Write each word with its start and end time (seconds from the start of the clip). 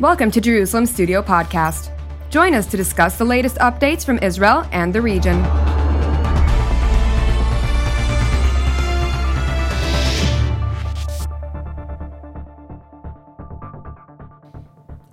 Welcome 0.00 0.32
to 0.32 0.40
Jerusalem 0.40 0.86
Studio 0.86 1.22
Podcast. 1.22 1.92
Join 2.28 2.52
us 2.52 2.66
to 2.66 2.76
discuss 2.76 3.16
the 3.16 3.24
latest 3.24 3.58
updates 3.58 4.04
from 4.04 4.18
Israel 4.18 4.66
and 4.72 4.92
the 4.92 5.00
region. 5.00 5.40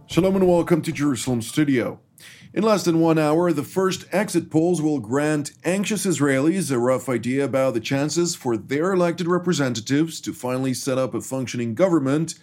Shalom 0.07 0.35
and 0.35 0.47
welcome 0.47 0.81
to 0.81 0.91
Jerusalem 0.91 1.43
Studio. 1.43 1.99
In 2.51 2.63
less 2.63 2.83
than 2.83 2.99
one 2.99 3.19
hour, 3.19 3.53
the 3.53 3.61
first 3.61 4.05
exit 4.11 4.49
polls 4.49 4.81
will 4.81 4.99
grant 4.99 5.51
anxious 5.63 6.07
Israelis 6.07 6.71
a 6.71 6.79
rough 6.79 7.07
idea 7.07 7.45
about 7.45 7.75
the 7.75 7.79
chances 7.81 8.33
for 8.33 8.57
their 8.57 8.93
elected 8.93 9.27
representatives 9.27 10.19
to 10.21 10.33
finally 10.33 10.73
set 10.73 10.97
up 10.97 11.13
a 11.13 11.21
functioning 11.21 11.75
government 11.75 12.33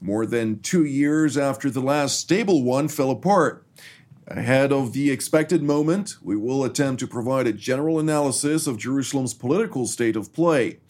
more 0.00 0.26
than 0.26 0.60
two 0.60 0.84
years 0.84 1.36
after 1.36 1.70
the 1.70 1.80
last 1.80 2.20
stable 2.20 2.62
one 2.62 2.88
fell 2.88 3.10
apart. 3.10 3.66
Ahead 4.26 4.72
of 4.72 4.92
the 4.92 5.10
expected 5.10 5.62
moment, 5.62 6.16
we 6.22 6.36
will 6.36 6.62
attempt 6.62 7.00
to 7.00 7.06
provide 7.06 7.46
a 7.46 7.52
general 7.52 7.98
analysis 7.98 8.66
of 8.66 8.76
Jerusalem's 8.76 9.32
political 9.32 9.86
state 9.86 10.16
of 10.16 10.34
play. 10.34 10.80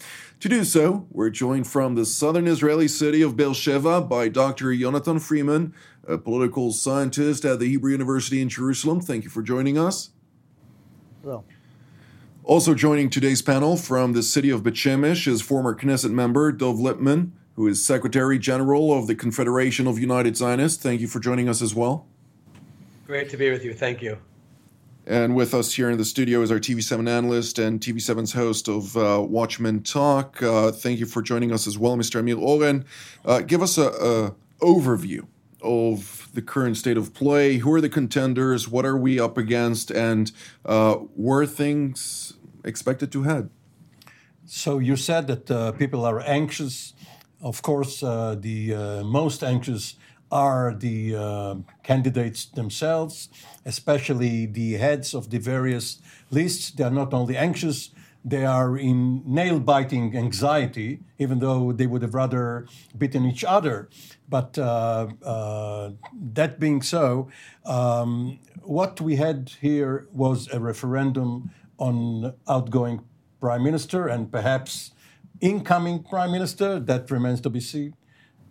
To 0.41 0.49
do 0.49 0.65
so, 0.65 1.07
we're 1.11 1.31
joined 1.31 1.69
from 1.69 1.95
the 1.95 2.05
southern 2.05 2.49
Israeli 2.49 2.89
city 2.89 3.23
of 3.23 3.37
Beersheba 3.37 4.01
by 4.01 4.29
Dr. 4.29 4.67
Yonatan 4.67 5.21
Freeman, 5.21 5.73
a 6.07 6.19
political 6.19 6.73
scientist 6.73 7.45
at 7.45 7.61
the 7.61 7.69
Hebrew 7.69 7.93
University 7.93 8.43
in 8.43 8.49
Jerusalem. 8.49 9.01
Thank 9.01 9.23
you 9.25 9.31
for 9.31 9.43
joining 9.43 9.79
us. 9.79 10.11
Hello. 11.23 11.45
Also 12.43 12.75
joining 12.75 13.11
today's 13.11 13.43
panel 13.43 13.77
from 13.77 14.15
the 14.15 14.23
city 14.23 14.49
of 14.49 14.63
Bet 14.63 14.73
Shemesh 14.73 15.29
is 15.29 15.43
former 15.43 15.77
Knesset 15.77 16.11
member 16.11 16.51
Dov 16.51 16.77
Lipman, 16.77 17.33
who 17.59 17.67
is 17.67 17.85
Secretary 17.85 18.39
General 18.39 18.97
of 18.97 19.09
the 19.09 19.17
Confederation 19.17 19.89
of 19.89 19.99
United 19.99 20.37
Zionists. 20.37 20.81
Thank 20.81 21.01
you 21.01 21.09
for 21.09 21.19
joining 21.19 21.49
us 21.49 21.61
as 21.61 21.75
well. 21.75 22.07
Great 23.05 23.29
to 23.31 23.37
be 23.37 23.51
with 23.51 23.65
you. 23.65 23.75
Thank 23.75 24.01
you. 24.01 24.17
And 25.09 25.35
with 25.35 25.55
us 25.55 25.75
here 25.75 25.91
in 25.91 25.99
the 25.99 26.05
studio 26.05 26.41
is 26.43 26.53
our 26.53 26.61
TV7 26.61 27.09
analyst 27.09 27.59
and 27.59 27.81
TV7's 27.81 28.33
host 28.33 28.69
of 28.69 28.97
uh, 28.97 29.21
Watchmen 29.29 29.83
Talk. 29.83 30.41
Uh, 30.41 30.71
thank 30.71 31.01
you 31.01 31.07
for 31.07 31.21
joining 31.21 31.51
us 31.51 31.67
as 31.67 31.77
well, 31.77 31.97
Mr. 31.97 32.21
Amir 32.21 32.39
Oren. 32.39 32.85
Uh, 33.25 33.41
give 33.41 33.61
us 33.61 33.77
a, 33.77 33.89
a 33.89 34.35
overview 34.65 35.27
of 35.61 36.29
the 36.35 36.43
current 36.43 36.77
state 36.77 36.97
of 36.97 37.13
play. 37.13 37.57
Who 37.57 37.75
are 37.75 37.81
the 37.81 37.89
contenders? 37.89 38.69
What 38.69 38.87
are 38.87 38.97
we 38.97 39.19
up 39.19 39.37
against? 39.37 39.91
And 39.91 40.31
uh, 40.65 40.95
where 40.95 41.45
things 41.45 42.35
expected 42.63 43.11
to 43.11 43.25
head? 43.25 43.51
So 44.51 44.79
you 44.79 44.97
said 44.97 45.27
that 45.27 45.51
uh, 45.51 45.73
people 45.73 46.07
are 46.07 46.21
anxious. 46.21 46.95
Of 47.41 47.63
course, 47.63 48.03
uh, 48.03 48.37
the 48.39 48.75
uh, 48.75 49.05
most 49.05 49.45
anxious 49.45 49.95
are 50.31 50.75
the 50.75 51.15
uh, 51.15 51.55
candidates 51.83 52.47
themselves, 52.47 53.29
especially 53.65 54.47
the 54.47 54.73
heads 54.75 55.15
of 55.15 55.31
the 55.31 55.39
various 55.39 56.03
lists. 56.31 56.71
They 56.73 56.85
are 56.85 56.91
not 56.91 57.15
only 57.15 57.37
anxious, 57.37 57.91
they 58.25 58.45
are 58.45 58.77
in 58.77 59.23
nail 59.25 59.61
biting 59.61 60.17
anxiety, 60.17 61.01
even 61.19 61.39
though 61.39 61.73
they 61.73 61.87
would 61.87 62.03
have 62.03 62.15
rather 62.15 62.67
beaten 62.97 63.25
each 63.25 63.45
other. 63.45 63.89
But 64.29 64.59
uh, 64.59 65.09
uh, 65.25 65.93
that 66.35 66.59
being 66.59 66.83
so, 66.83 67.31
um, 67.65 68.41
what 68.63 69.01
we 69.01 69.17
had 69.17 69.53
here 69.61 70.09
was 70.13 70.49
a 70.53 70.59
referendum 70.59 71.53
on 71.79 72.35
outgoing 72.49 73.05
prime 73.41 73.63
minister 73.63 74.09
and 74.09 74.31
perhaps 74.31 74.91
incoming 75.41 76.03
prime 76.03 76.33
minister. 76.33 76.81
That 76.81 77.11
remains 77.11 77.41
to 77.43 77.51
be 77.51 77.61
seen, 77.61 77.95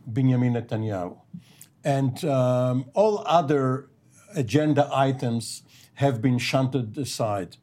Benjamin 0.06 0.54
Netanyahu. 0.54 1.18
And 1.84 2.24
um, 2.26 2.86
all 2.94 3.24
other 3.26 3.90
agenda 4.36 4.90
items 4.94 5.64
have 5.96 6.22
been 6.22 6.38
shunted 6.38 6.98
aside 6.98 7.58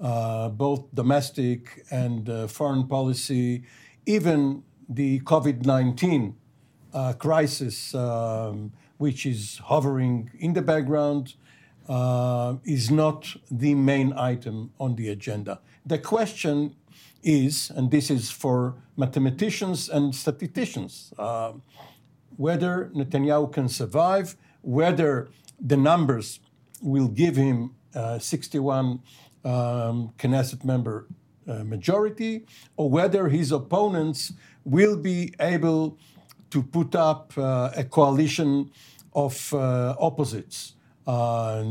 uh, 0.00 0.48
both 0.50 0.94
domestic 0.94 1.84
and 1.90 2.28
uh, 2.28 2.46
foreign 2.46 2.86
policy, 2.86 3.62
even 4.04 4.62
the 4.88 5.20
COVID 5.20 5.64
19 5.64 6.36
uh, 6.92 7.12
crisis, 7.14 7.94
um, 7.94 8.72
which 8.98 9.26
is 9.26 9.58
hovering 9.64 10.30
in 10.38 10.52
the 10.52 10.62
background, 10.62 11.34
uh, 11.88 12.56
is 12.64 12.90
not 12.90 13.36
the 13.50 13.74
main 13.74 14.12
item 14.14 14.70
on 14.78 14.96
the 14.96 15.08
agenda. 15.08 15.60
The 15.84 15.98
question 15.98 16.74
is, 17.22 17.70
and 17.74 17.90
this 17.90 18.10
is 18.10 18.30
for 18.30 18.74
mathematicians 18.96 19.88
and 19.88 20.14
statisticians, 20.14 21.12
uh, 21.18 21.52
whether 22.36 22.90
Netanyahu 22.94 23.52
can 23.52 23.68
survive, 23.68 24.36
whether 24.62 25.28
the 25.60 25.76
numbers 25.76 26.40
will 26.82 27.08
give 27.08 27.36
him 27.36 27.74
uh, 27.94 28.18
61 28.18 29.00
um, 29.44 30.12
Knesset 30.18 30.64
member 30.64 31.06
uh, 31.48 31.64
majority, 31.64 32.44
or 32.76 32.90
whether 32.90 33.28
his 33.28 33.52
opponents 33.52 34.32
will 34.64 34.96
be 34.96 35.32
able 35.40 35.98
to 36.50 36.62
put 36.62 36.94
up 36.94 37.32
uh, 37.38 37.70
a 37.76 37.84
coalition 37.84 38.70
of 39.14 39.52
uh, 39.54 39.94
opposites, 39.98 40.74
uh, 41.06 41.64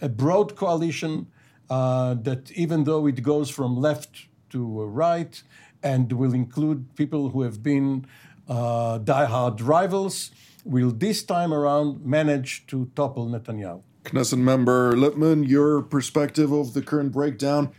a 0.00 0.08
broad 0.08 0.54
coalition 0.54 1.26
uh, 1.70 2.14
that, 2.14 2.50
even 2.52 2.84
though 2.84 3.06
it 3.06 3.22
goes 3.22 3.50
from 3.50 3.76
left 3.76 4.26
to 4.50 4.82
right 4.84 5.42
and 5.82 6.12
will 6.12 6.34
include 6.34 6.94
people 6.96 7.30
who 7.30 7.42
have 7.42 7.62
been 7.62 8.06
uh, 8.48 8.98
diehard 8.98 9.60
rivals, 9.62 10.30
will 10.64 10.90
this 10.90 11.22
time 11.22 11.52
around 11.52 12.04
manage 12.04 12.66
to 12.66 12.90
topple 12.94 13.26
Netanyahu. 13.26 13.82
Knesset 14.04 14.38
member 14.38 14.92
Lipman, 14.92 15.46
your 15.46 15.82
perspective 15.82 16.50
of 16.52 16.72
the 16.72 16.82
current 16.82 17.12
breakdown. 17.12 17.70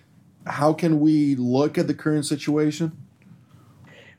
How 0.45 0.73
can 0.73 0.99
we 0.99 1.35
look 1.35 1.77
at 1.77 1.87
the 1.87 1.93
current 1.93 2.25
situation? 2.25 2.91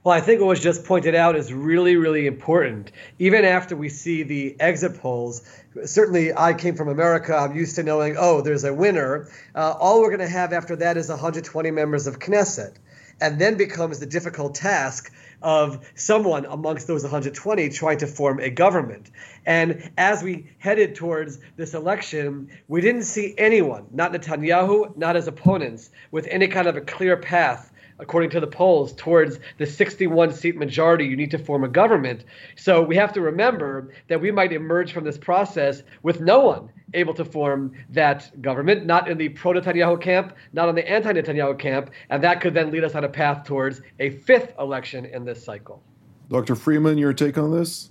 Well, 0.02 0.16
I 0.16 0.22
think 0.22 0.40
what 0.40 0.46
was 0.46 0.60
just 0.60 0.84
pointed 0.84 1.14
out 1.14 1.36
is 1.36 1.52
really, 1.52 1.96
really 1.96 2.26
important. 2.26 2.90
Even 3.18 3.44
after 3.44 3.76
we 3.76 3.90
see 3.90 4.22
the 4.22 4.58
exit 4.58 4.98
polls, 4.98 5.42
certainly 5.84 6.32
I 6.34 6.54
came 6.54 6.74
from 6.74 6.88
America. 6.88 7.36
I'm 7.36 7.54
used 7.54 7.76
to 7.76 7.82
knowing, 7.82 8.16
oh, 8.18 8.40
there's 8.40 8.64
a 8.64 8.72
winner. 8.72 9.28
Uh, 9.54 9.74
all 9.78 10.00
we're 10.00 10.08
going 10.08 10.20
to 10.20 10.28
have 10.28 10.54
after 10.54 10.74
that 10.76 10.96
is 10.96 11.10
120 11.10 11.70
members 11.70 12.06
of 12.06 12.18
Knesset. 12.18 12.76
And 13.20 13.38
then 13.38 13.58
becomes 13.58 13.98
the 13.98 14.06
difficult 14.06 14.54
task 14.54 15.12
of 15.42 15.86
someone 15.94 16.46
amongst 16.46 16.86
those 16.86 17.02
120 17.02 17.68
trying 17.68 17.98
to 17.98 18.06
form 18.06 18.40
a 18.40 18.48
government. 18.48 19.10
And 19.44 19.90
as 19.98 20.22
we 20.22 20.50
headed 20.56 20.94
towards 20.94 21.40
this 21.56 21.74
election, 21.74 22.48
we 22.68 22.80
didn't 22.80 23.02
see 23.02 23.34
anyone, 23.36 23.84
not 23.90 24.14
Netanyahu, 24.14 24.96
not 24.96 25.16
his 25.16 25.28
opponents, 25.28 25.90
with 26.10 26.26
any 26.30 26.48
kind 26.48 26.68
of 26.68 26.76
a 26.78 26.80
clear 26.80 27.18
path 27.18 27.69
according 28.00 28.30
to 28.30 28.40
the 28.40 28.46
polls, 28.46 28.92
towards 28.94 29.38
the 29.58 29.66
61 29.66 30.32
seat 30.32 30.56
majority 30.56 31.04
you 31.04 31.16
need 31.16 31.30
to 31.30 31.38
form 31.38 31.64
a 31.64 31.68
government. 31.68 32.24
So 32.56 32.82
we 32.82 32.96
have 32.96 33.12
to 33.12 33.20
remember 33.20 33.92
that 34.08 34.20
we 34.20 34.30
might 34.30 34.52
emerge 34.52 34.92
from 34.92 35.04
this 35.04 35.18
process 35.18 35.82
with 36.02 36.20
no 36.20 36.40
one 36.40 36.70
able 36.94 37.14
to 37.14 37.24
form 37.24 37.72
that 37.90 38.42
government, 38.42 38.84
not 38.86 39.08
in 39.08 39.18
the 39.18 39.28
pro 39.28 39.52
Netanyahu 39.52 40.00
camp, 40.00 40.34
not 40.52 40.68
on 40.68 40.74
the 40.74 40.88
anti 40.90 41.12
Netanyahu 41.12 41.58
camp, 41.58 41.90
and 42.08 42.22
that 42.24 42.40
could 42.40 42.54
then 42.54 42.70
lead 42.70 42.84
us 42.84 42.94
on 42.94 43.04
a 43.04 43.08
path 43.08 43.44
towards 43.44 43.80
a 44.00 44.10
fifth 44.10 44.54
election 44.58 45.04
in 45.04 45.24
this 45.24 45.44
cycle. 45.44 45.82
Dr. 46.30 46.54
Freeman, 46.54 46.98
your 46.98 47.12
take 47.12 47.38
on 47.38 47.50
this? 47.50 47.90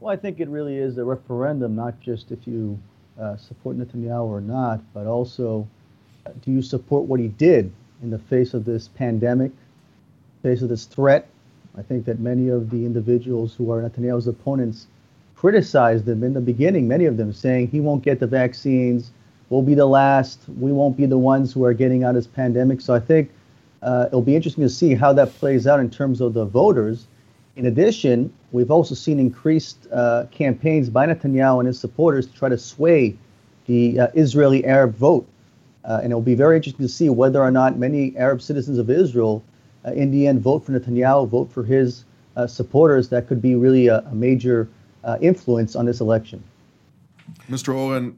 Well, 0.00 0.12
I 0.12 0.16
think 0.16 0.40
it 0.40 0.48
really 0.48 0.76
is 0.76 0.98
a 0.98 1.04
referendum, 1.04 1.74
not 1.74 1.98
just 2.00 2.30
if 2.30 2.46
you 2.46 2.78
uh, 3.20 3.36
support 3.36 3.78
Netanyahu 3.78 4.26
or 4.26 4.40
not, 4.40 4.80
but 4.92 5.06
also 5.06 5.66
uh, 6.26 6.30
do 6.42 6.50
you 6.50 6.60
support 6.60 7.04
what 7.04 7.20
he 7.20 7.28
did 7.28 7.72
in 8.02 8.10
the 8.10 8.18
face 8.18 8.54
of 8.54 8.64
this 8.64 8.88
pandemic, 8.88 9.52
face 10.42 10.62
of 10.62 10.68
this 10.68 10.84
threat. 10.84 11.28
I 11.76 11.82
think 11.82 12.04
that 12.06 12.20
many 12.20 12.48
of 12.48 12.70
the 12.70 12.84
individuals 12.86 13.54
who 13.54 13.70
are 13.72 13.82
Netanyahu's 13.82 14.28
opponents 14.28 14.86
criticized 15.36 16.08
him 16.08 16.22
in 16.22 16.34
the 16.34 16.40
beginning, 16.40 16.86
many 16.88 17.04
of 17.04 17.16
them 17.16 17.32
saying 17.32 17.68
he 17.68 17.80
won't 17.80 18.02
get 18.02 18.20
the 18.20 18.26
vaccines, 18.26 19.10
we'll 19.50 19.62
be 19.62 19.74
the 19.74 19.86
last, 19.86 20.40
we 20.60 20.72
won't 20.72 20.96
be 20.96 21.06
the 21.06 21.18
ones 21.18 21.52
who 21.52 21.64
are 21.64 21.74
getting 21.74 22.04
out 22.04 22.10
of 22.10 22.14
this 22.16 22.26
pandemic. 22.26 22.80
So 22.80 22.94
I 22.94 23.00
think 23.00 23.30
uh, 23.82 24.06
it'll 24.08 24.22
be 24.22 24.36
interesting 24.36 24.64
to 24.64 24.70
see 24.70 24.94
how 24.94 25.12
that 25.12 25.34
plays 25.34 25.66
out 25.66 25.80
in 25.80 25.90
terms 25.90 26.20
of 26.20 26.32
the 26.34 26.44
voters. 26.44 27.06
In 27.56 27.66
addition, 27.66 28.32
we've 28.52 28.70
also 28.70 28.94
seen 28.94 29.20
increased 29.20 29.86
uh, 29.92 30.26
campaigns 30.30 30.88
by 30.88 31.06
Netanyahu 31.06 31.60
and 31.60 31.66
his 31.66 31.78
supporters 31.78 32.26
to 32.26 32.32
try 32.32 32.48
to 32.48 32.58
sway 32.58 33.16
the 33.66 34.00
uh, 34.00 34.08
Israeli 34.14 34.64
Arab 34.64 34.94
vote. 34.94 35.26
Uh, 35.84 36.00
and 36.02 36.12
it 36.12 36.14
will 36.14 36.22
be 36.22 36.34
very 36.34 36.56
interesting 36.56 36.84
to 36.84 36.92
see 36.92 37.08
whether 37.08 37.42
or 37.42 37.50
not 37.50 37.78
many 37.78 38.16
Arab 38.16 38.40
citizens 38.40 38.78
of 38.78 38.88
Israel, 38.88 39.42
uh, 39.84 39.92
in 39.92 40.10
the 40.10 40.26
end, 40.26 40.40
vote 40.40 40.64
for 40.64 40.72
Netanyahu, 40.72 41.28
vote 41.28 41.52
for 41.52 41.62
his 41.62 42.04
uh, 42.36 42.46
supporters. 42.46 43.10
That 43.10 43.28
could 43.28 43.42
be 43.42 43.54
really 43.54 43.88
a, 43.88 43.98
a 43.98 44.14
major 44.14 44.68
uh, 45.04 45.18
influence 45.20 45.76
on 45.76 45.84
this 45.84 46.00
election. 46.00 46.42
Mr. 47.50 47.74
Oren, 47.74 48.16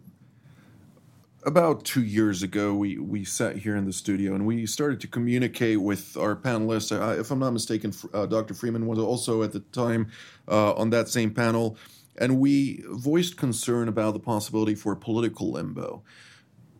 about 1.44 1.84
two 1.84 2.04
years 2.04 2.42
ago, 2.42 2.74
we, 2.74 2.98
we 2.98 3.24
sat 3.24 3.56
here 3.56 3.76
in 3.76 3.84
the 3.84 3.92
studio 3.92 4.34
and 4.34 4.46
we 4.46 4.64
started 4.66 5.00
to 5.00 5.08
communicate 5.08 5.80
with 5.80 6.16
our 6.16 6.36
panelists. 6.36 6.92
Uh, 6.92 7.18
if 7.18 7.32
I'm 7.32 7.40
not 7.40 7.52
mistaken, 7.52 7.92
uh, 8.14 8.26
Dr. 8.26 8.54
Freeman 8.54 8.86
was 8.86 8.98
also 8.98 9.42
at 9.42 9.52
the 9.52 9.60
time 9.60 10.10
on 10.46 10.90
that 10.90 11.08
same 11.08 11.32
panel. 11.32 11.76
and 12.18 12.38
we 12.38 12.82
voiced 12.88 13.36
concern 13.36 13.88
about 13.88 14.14
the 14.14 14.20
possibility 14.20 14.74
for 14.74 14.94
political 14.96 15.52
limbo. 15.52 16.02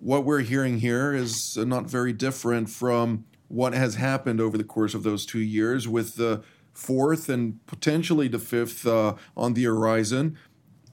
What 0.01 0.25
we're 0.25 0.41
hearing 0.41 0.81
here 0.81 1.15
is 1.15 1.57
not 1.57 1.87
very 1.87 2.13
different 2.13 2.69
from 2.69 3.25
what 3.49 3.73
has 3.73 3.95
happened 3.95 4.41
over 4.41 4.59
the 4.59 4.65
course 4.65 4.95
of 4.95 5.03
those 5.03 5.25
two 5.25 5.41
years 5.41 5.89
with 5.89 6.17
the 6.17 6.43
fourth 6.73 7.29
and 7.29 7.65
potentially 7.67 8.29
the 8.29 8.39
fifth 8.39 8.87
uh, 8.87 9.15
on 9.37 9.55
the 9.55 9.65
horizon. 9.65 10.37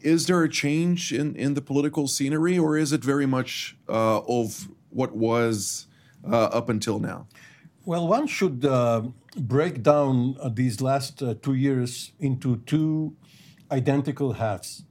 Is 0.02 0.28
there 0.28 0.42
a 0.44 0.50
change 0.50 1.14
in, 1.14 1.36
in 1.36 1.54
the 1.54 1.62
political 1.62 2.08
scenery, 2.08 2.58
or 2.58 2.78
is 2.78 2.92
it 2.92 3.04
very 3.04 3.26
much 3.26 3.78
uh, 3.88 4.20
of 4.20 4.68
what 4.90 5.16
was 5.16 5.88
uh, 6.30 6.46
up 6.46 6.70
until 6.70 7.00
now? 7.00 7.28
Well, 7.86 8.08
one 8.08 8.28
should 8.28 8.64
uh, 8.66 9.04
break 9.36 9.84
down 9.84 10.38
uh, 10.40 10.50
these 10.50 10.80
last 10.82 11.22
uh, 11.22 11.36
two 11.42 11.54
years 11.54 12.14
into 12.20 12.58
two 12.66 13.16
identical 13.72 14.34
halves. 14.34 14.84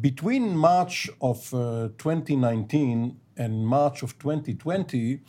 Between 0.00 0.56
March 0.56 1.08
of 1.20 1.50
2019 1.50 3.20
and 3.36 3.66
March 3.66 4.02
of 4.02 4.18
2020, 4.18 5.20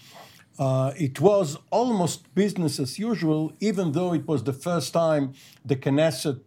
uh, 0.57 0.93
it 0.97 1.19
was 1.19 1.57
almost 1.69 2.33
business 2.33 2.79
as 2.79 2.97
usual, 2.97 3.53
even 3.59 3.91
though 3.91 4.13
it 4.13 4.27
was 4.27 4.43
the 4.43 4.53
first 4.53 4.93
time 4.93 5.33
the 5.65 5.75
Knesset 5.75 6.39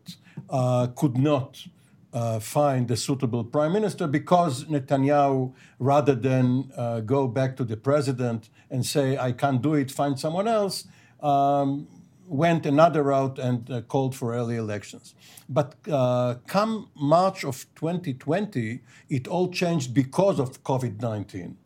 uh, 0.48 0.86
could 0.88 1.18
not 1.18 1.66
uh, 2.12 2.40
find 2.40 2.90
a 2.90 2.96
suitable 2.96 3.44
prime 3.44 3.72
minister 3.72 4.06
because 4.06 4.64
Netanyahu, 4.64 5.52
rather 5.78 6.14
than 6.14 6.72
uh, 6.76 7.00
go 7.00 7.28
back 7.28 7.56
to 7.56 7.64
the 7.64 7.76
president 7.76 8.48
and 8.70 8.84
say, 8.84 9.18
I 9.18 9.32
can't 9.32 9.60
do 9.60 9.74
it, 9.74 9.90
find 9.90 10.18
someone 10.18 10.48
else, 10.48 10.84
um, 11.20 11.86
went 12.28 12.66
another 12.66 13.02
route 13.02 13.38
and 13.38 13.70
uh, 13.70 13.80
called 13.82 14.14
for 14.14 14.34
early 14.34 14.56
elections. 14.56 15.14
But 15.48 15.74
uh, 15.90 16.36
come 16.46 16.90
March 16.94 17.44
of 17.44 17.66
2020, 17.74 18.80
it 19.08 19.26
all 19.26 19.50
changed 19.50 19.94
because 19.94 20.38
of 20.38 20.62
COVID 20.62 21.00
19 21.00 21.56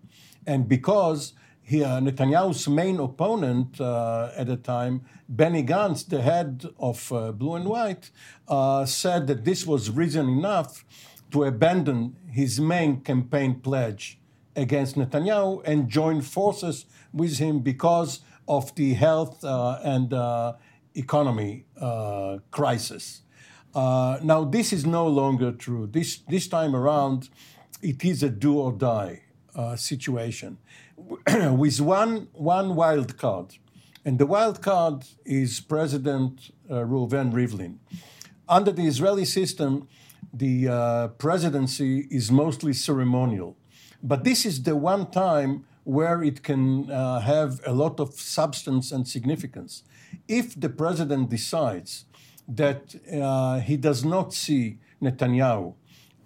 and 0.46 0.68
because 0.68 1.34
he, 1.62 1.80
Netanyahu's 1.80 2.68
main 2.68 2.98
opponent 2.98 3.80
uh, 3.80 4.30
at 4.36 4.48
the 4.48 4.56
time, 4.56 5.02
Benny 5.28 5.62
Gantz, 5.62 6.06
the 6.06 6.20
head 6.20 6.66
of 6.78 7.10
uh, 7.12 7.32
Blue 7.32 7.54
and 7.54 7.64
White, 7.66 8.10
uh, 8.48 8.84
said 8.84 9.26
that 9.28 9.44
this 9.44 9.66
was 9.66 9.90
reason 9.90 10.28
enough 10.28 10.84
to 11.30 11.44
abandon 11.44 12.16
his 12.30 12.60
main 12.60 13.00
campaign 13.00 13.60
pledge 13.60 14.18
against 14.54 14.96
Netanyahu 14.96 15.62
and 15.64 15.88
join 15.88 16.20
forces 16.20 16.84
with 17.12 17.38
him 17.38 17.60
because 17.60 18.20
of 18.48 18.74
the 18.74 18.94
health 18.94 19.44
uh, 19.44 19.78
and 19.82 20.12
uh, 20.12 20.54
economy 20.94 21.64
crisis. 22.50 23.22
now, 23.74 24.44
this 24.44 24.72
is 24.72 24.84
no 24.84 25.06
longer 25.06 25.52
true. 25.52 25.86
This, 25.86 26.18
this 26.28 26.48
time 26.48 26.74
around, 26.76 27.28
it 27.80 28.04
is 28.04 28.22
a 28.22 28.28
do 28.28 28.58
or 28.58 28.72
die 28.72 29.22
situation. 29.76 30.58
with 31.52 31.80
one, 31.80 32.28
one 32.32 32.74
wild 32.74 33.16
card. 33.18 33.56
And 34.04 34.18
the 34.18 34.26
wild 34.26 34.62
card 34.62 35.04
is 35.24 35.60
President 35.60 36.50
uh, 36.68 36.74
Reuven 36.74 37.32
Rivlin. 37.32 37.78
Under 38.48 38.72
the 38.72 38.86
Israeli 38.86 39.24
system, 39.24 39.88
the 40.32 40.68
uh, 40.68 41.08
presidency 41.08 42.08
is 42.10 42.30
mostly 42.30 42.72
ceremonial. 42.72 43.56
But 44.02 44.24
this 44.24 44.44
is 44.44 44.62
the 44.64 44.74
one 44.74 45.10
time 45.10 45.64
where 45.84 46.22
it 46.22 46.42
can 46.42 46.90
uh, 46.90 47.20
have 47.20 47.60
a 47.66 47.72
lot 47.72 47.98
of 48.00 48.14
substance 48.14 48.92
and 48.92 49.06
significance. 49.06 49.82
If 50.28 50.58
the 50.58 50.68
president 50.68 51.30
decides 51.30 52.04
that 52.46 52.94
uh, 53.12 53.60
he 53.60 53.76
does 53.76 54.04
not 54.04 54.32
see 54.32 54.78
Netanyahu, 55.00 55.74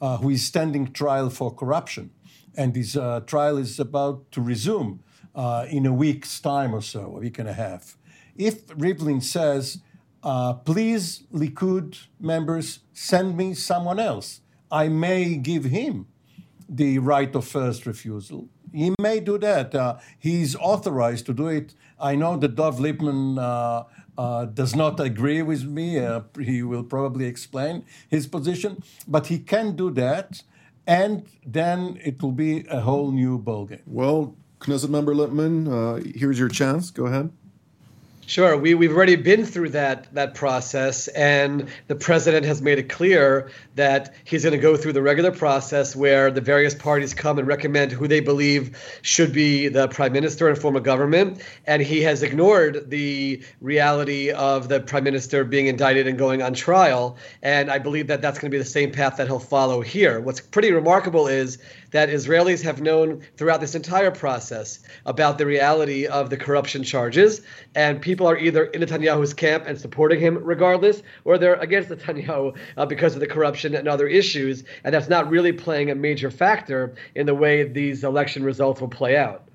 uh, 0.00 0.18
who 0.18 0.30
is 0.30 0.44
standing 0.44 0.92
trial 0.92 1.30
for 1.30 1.54
corruption, 1.54 2.10
and 2.56 2.74
his 2.74 2.96
uh, 2.96 3.20
trial 3.26 3.58
is 3.58 3.78
about 3.78 4.30
to 4.32 4.40
resume 4.40 5.00
uh, 5.34 5.66
in 5.68 5.86
a 5.86 5.92
week's 5.92 6.40
time 6.40 6.74
or 6.74 6.80
so, 6.80 7.16
a 7.16 7.20
week 7.20 7.38
and 7.38 7.48
a 7.48 7.52
half. 7.52 7.96
If 8.36 8.66
Rivlin 8.68 9.22
says, 9.22 9.78
uh, 10.22 10.54
please, 10.54 11.24
Likud 11.32 12.06
members, 12.18 12.80
send 12.92 13.36
me 13.36 13.54
someone 13.54 13.98
else, 13.98 14.40
I 14.70 14.88
may 14.88 15.36
give 15.36 15.64
him 15.64 16.08
the 16.68 16.98
right 16.98 17.34
of 17.34 17.46
first 17.46 17.86
refusal. 17.86 18.48
He 18.76 18.94
may 19.00 19.20
do 19.20 19.38
that. 19.38 19.74
Uh, 19.74 19.96
he's 20.18 20.54
authorized 20.56 21.24
to 21.26 21.32
do 21.32 21.48
it. 21.48 21.74
I 21.98 22.14
know 22.14 22.36
that 22.36 22.56
Dov 22.56 22.78
Lipman 22.78 23.38
uh, 23.38 23.84
uh, 24.18 24.44
does 24.44 24.76
not 24.76 25.00
agree 25.00 25.40
with 25.40 25.64
me. 25.64 25.98
Uh, 25.98 26.20
he 26.38 26.62
will 26.62 26.84
probably 26.84 27.24
explain 27.24 27.84
his 28.08 28.26
position, 28.26 28.82
but 29.08 29.28
he 29.28 29.38
can 29.38 29.76
do 29.76 29.90
that 29.92 30.42
and 30.86 31.26
then 31.44 31.98
it 32.04 32.22
will 32.22 32.32
be 32.32 32.64
a 32.70 32.80
whole 32.80 33.10
new 33.10 33.38
ballgame. 33.38 33.80
Well, 33.86 34.36
Knesset 34.60 34.88
member 34.88 35.14
Lipman, 35.14 35.66
uh, 35.66 36.10
here's 36.14 36.38
your 36.38 36.48
chance. 36.48 36.90
Go 36.90 37.06
ahead. 37.06 37.30
Sure, 38.28 38.56
we, 38.56 38.74
we've 38.74 38.90
already 38.90 39.14
been 39.14 39.44
through 39.44 39.68
that 39.68 40.12
that 40.12 40.34
process, 40.34 41.06
and 41.06 41.68
the 41.86 41.94
president 41.94 42.44
has 42.44 42.60
made 42.60 42.76
it 42.76 42.88
clear 42.88 43.52
that 43.76 44.16
he's 44.24 44.42
going 44.42 44.52
to 44.52 44.58
go 44.58 44.76
through 44.76 44.94
the 44.94 45.00
regular 45.00 45.30
process 45.30 45.94
where 45.94 46.32
the 46.32 46.40
various 46.40 46.74
parties 46.74 47.14
come 47.14 47.38
and 47.38 47.46
recommend 47.46 47.92
who 47.92 48.08
they 48.08 48.18
believe 48.18 48.76
should 49.02 49.32
be 49.32 49.68
the 49.68 49.86
prime 49.86 50.12
minister 50.12 50.48
and 50.48 50.58
form 50.58 50.74
a 50.74 50.80
government, 50.80 51.40
and 51.68 51.80
he 51.80 52.02
has 52.02 52.24
ignored 52.24 52.90
the 52.90 53.40
reality 53.60 54.32
of 54.32 54.68
the 54.68 54.80
prime 54.80 55.04
minister 55.04 55.44
being 55.44 55.68
indicted 55.68 56.08
and 56.08 56.18
going 56.18 56.42
on 56.42 56.52
trial, 56.52 57.16
and 57.42 57.70
I 57.70 57.78
believe 57.78 58.08
that 58.08 58.22
that's 58.22 58.40
going 58.40 58.50
to 58.50 58.54
be 58.54 58.58
the 58.58 58.64
same 58.68 58.90
path 58.90 59.18
that 59.18 59.28
he'll 59.28 59.38
follow 59.38 59.82
here. 59.82 60.18
What's 60.18 60.40
pretty 60.40 60.72
remarkable 60.72 61.28
is 61.28 61.58
that 61.96 62.10
Israelis 62.10 62.62
have 62.62 62.82
known 62.82 63.22
throughout 63.38 63.62
this 63.62 63.74
entire 63.74 64.10
process 64.10 64.80
about 65.06 65.38
the 65.38 65.46
reality 65.46 66.06
of 66.06 66.28
the 66.28 66.36
corruption 66.36 66.82
charges, 66.82 67.40
and 67.74 68.02
people 68.02 68.26
are 68.26 68.36
either 68.36 68.66
in 68.66 68.82
Netanyahu's 68.82 69.32
camp 69.32 69.64
and 69.66 69.80
supporting 69.80 70.20
him 70.20 70.36
regardless, 70.44 71.02
or 71.24 71.38
they're 71.38 71.54
against 71.54 71.88
Netanyahu 71.94 72.54
uh, 72.76 72.84
because 72.84 73.14
of 73.14 73.20
the 73.20 73.26
corruption 73.26 73.74
and 73.74 73.88
other 73.88 74.06
issues, 74.06 74.62
and 74.84 74.94
that's 74.94 75.08
not 75.08 75.30
really 75.30 75.52
playing 75.52 75.90
a 75.90 75.94
major 75.94 76.30
factor 76.30 76.94
in 77.14 77.24
the 77.24 77.34
way 77.34 77.62
these 77.62 78.04
election 78.04 78.44
results 78.44 78.78
will 78.82 78.88
play 78.88 79.16
out. 79.16 79.48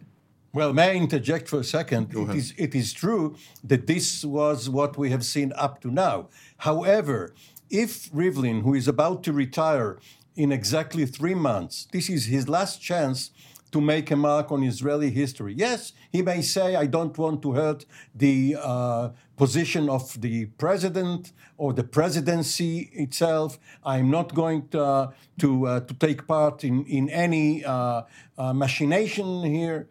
Well, 0.52 0.74
may 0.74 0.90
I 0.90 0.96
interject 0.96 1.48
for 1.48 1.60
a 1.60 1.64
second? 1.64 2.12
It 2.14 2.36
is, 2.36 2.54
it 2.58 2.74
is 2.74 2.92
true 2.92 3.36
that 3.64 3.86
this 3.86 4.26
was 4.26 4.68
what 4.68 4.98
we 4.98 5.12
have 5.12 5.24
seen 5.24 5.54
up 5.56 5.80
to 5.82 5.92
now. 5.92 6.28
However, 6.58 7.36
if 7.72 8.12
Rivlin, 8.12 8.64
who 8.64 8.74
is 8.74 8.88
about 8.88 9.24
to 9.24 9.34
retire, 9.34 9.98
in 10.36 10.52
exactly 10.52 11.06
three 11.06 11.36
months. 11.36 11.88
This 11.92 12.10
is 12.10 12.26
his 12.26 12.48
last 12.48 12.82
chance 12.82 13.32
to 13.72 13.80
make 13.80 14.12
a 14.12 14.16
mark 14.16 14.52
on 14.52 14.64
Israeli 14.64 15.10
history. 15.10 15.54
Yes, 15.56 15.94
he 16.12 16.22
may 16.22 16.42
say, 16.42 16.76
I 16.76 16.88
don't 16.88 17.18
want 17.18 17.42
to 17.44 17.54
hurt 17.54 17.86
the 18.14 18.58
uh, 18.60 19.10
position 19.38 19.90
of 19.90 20.20
the 20.20 20.48
president 20.58 21.32
or 21.58 21.74
the 21.74 21.84
presidency 21.84 22.90
itself. 22.94 23.58
I'm 23.84 24.10
not 24.12 24.36
going 24.36 24.68
to, 24.70 24.84
uh, 24.84 25.12
to, 25.40 25.68
uh, 25.68 25.80
to 25.82 25.94
take 25.94 26.28
part 26.28 26.64
in, 26.64 26.86
in 26.86 27.10
any 27.10 27.64
uh, 27.64 28.04
uh, 28.38 28.54
machination 28.54 29.44
here. 29.44 29.88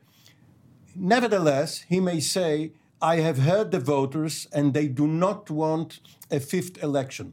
Nevertheless, 0.95 1.85
he 1.89 2.01
may 2.01 2.21
say, 2.21 2.73
I 3.01 3.17
have 3.17 3.39
heard 3.39 3.71
the 3.71 3.81
voters 3.81 4.47
and 4.53 4.75
they 4.75 4.89
do 4.89 5.07
not 5.07 5.49
want 5.49 6.01
a 6.31 6.39
fifth 6.39 6.83
election. 6.83 7.33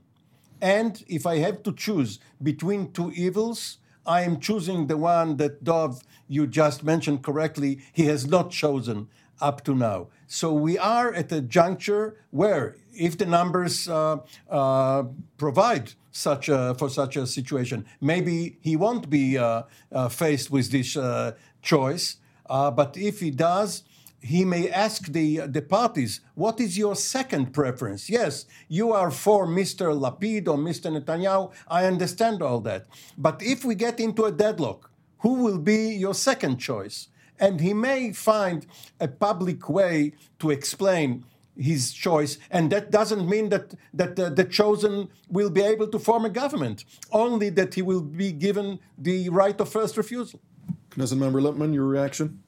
And 0.61 1.03
if 1.07 1.25
I 1.25 1.37
have 1.37 1.63
to 1.63 1.71
choose 1.71 2.19
between 2.41 2.91
two 2.91 3.11
evils, 3.11 3.77
I 4.05 4.21
am 4.21 4.39
choosing 4.39 4.87
the 4.87 4.97
one 4.97 5.37
that 5.37 5.63
Dov, 5.63 6.01
you 6.27 6.47
just 6.47 6.83
mentioned 6.83 7.23
correctly, 7.23 7.79
he 7.93 8.05
has 8.05 8.25
not 8.25 8.51
chosen 8.51 9.09
up 9.39 9.63
to 9.65 9.75
now. 9.75 10.07
So 10.27 10.53
we 10.53 10.77
are 10.77 11.13
at 11.13 11.31
a 11.31 11.41
juncture 11.41 12.17
where, 12.31 12.75
if 12.93 13.17
the 13.17 13.25
numbers 13.25 13.87
uh, 13.87 14.17
uh, 14.49 15.03
provide 15.37 15.93
such 16.11 16.49
a, 16.49 16.73
for 16.77 16.89
such 16.89 17.15
a 17.15 17.27
situation, 17.27 17.85
maybe 18.01 18.57
he 18.61 18.75
won't 18.75 19.09
be 19.09 19.37
uh, 19.37 19.63
uh 19.91 20.09
faced 20.09 20.49
with 20.49 20.71
this 20.71 20.97
uh, 20.97 21.33
choice. 21.61 22.17
Uh, 22.49 22.71
but 22.71 22.97
if 22.97 23.19
he 23.19 23.29
does, 23.29 23.83
he 24.21 24.43
may 24.45 24.69
ask 24.69 25.07
the, 25.07 25.47
the 25.47 25.61
parties, 25.61 26.21
what 26.35 26.59
is 26.59 26.77
your 26.77 26.95
second 26.95 27.53
preference? 27.53 28.09
Yes, 28.09 28.45
you 28.67 28.91
are 28.91 29.11
for 29.11 29.47
Mr. 29.47 29.97
Lapid 29.97 30.47
or 30.47 30.57
Mr. 30.57 30.91
Netanyahu. 30.91 31.51
I 31.67 31.85
understand 31.85 32.41
all 32.41 32.59
that. 32.61 32.87
But 33.17 33.41
if 33.41 33.63
we 33.63 33.75
get 33.75 33.99
into 33.99 34.25
a 34.25 34.31
deadlock, 34.31 34.89
who 35.19 35.35
will 35.35 35.59
be 35.59 35.89
your 35.95 36.13
second 36.13 36.57
choice? 36.57 37.09
And 37.39 37.61
he 37.61 37.73
may 37.73 38.13
find 38.13 38.65
a 38.99 39.07
public 39.07 39.69
way 39.69 40.13
to 40.39 40.49
explain 40.49 41.23
his 41.55 41.91
choice, 41.91 42.37
and 42.51 42.71
that 42.71 42.91
doesn't 42.91 43.27
mean 43.27 43.49
that 43.49 43.73
that 43.93 44.19
uh, 44.19 44.29
the 44.29 44.43
chosen 44.43 45.09
will 45.29 45.49
be 45.49 45.61
able 45.61 45.87
to 45.87 45.99
form 45.99 46.23
a 46.25 46.29
government. 46.29 46.85
Only 47.11 47.49
that 47.51 47.73
he 47.73 47.81
will 47.81 48.01
be 48.01 48.31
given 48.31 48.79
the 48.97 49.29
right 49.29 49.59
of 49.59 49.69
first 49.69 49.97
refusal. 49.97 50.39
Knesset 50.91 51.17
member 51.17 51.41
Lipman, 51.41 51.73
your 51.73 51.85
reaction? 51.85 52.43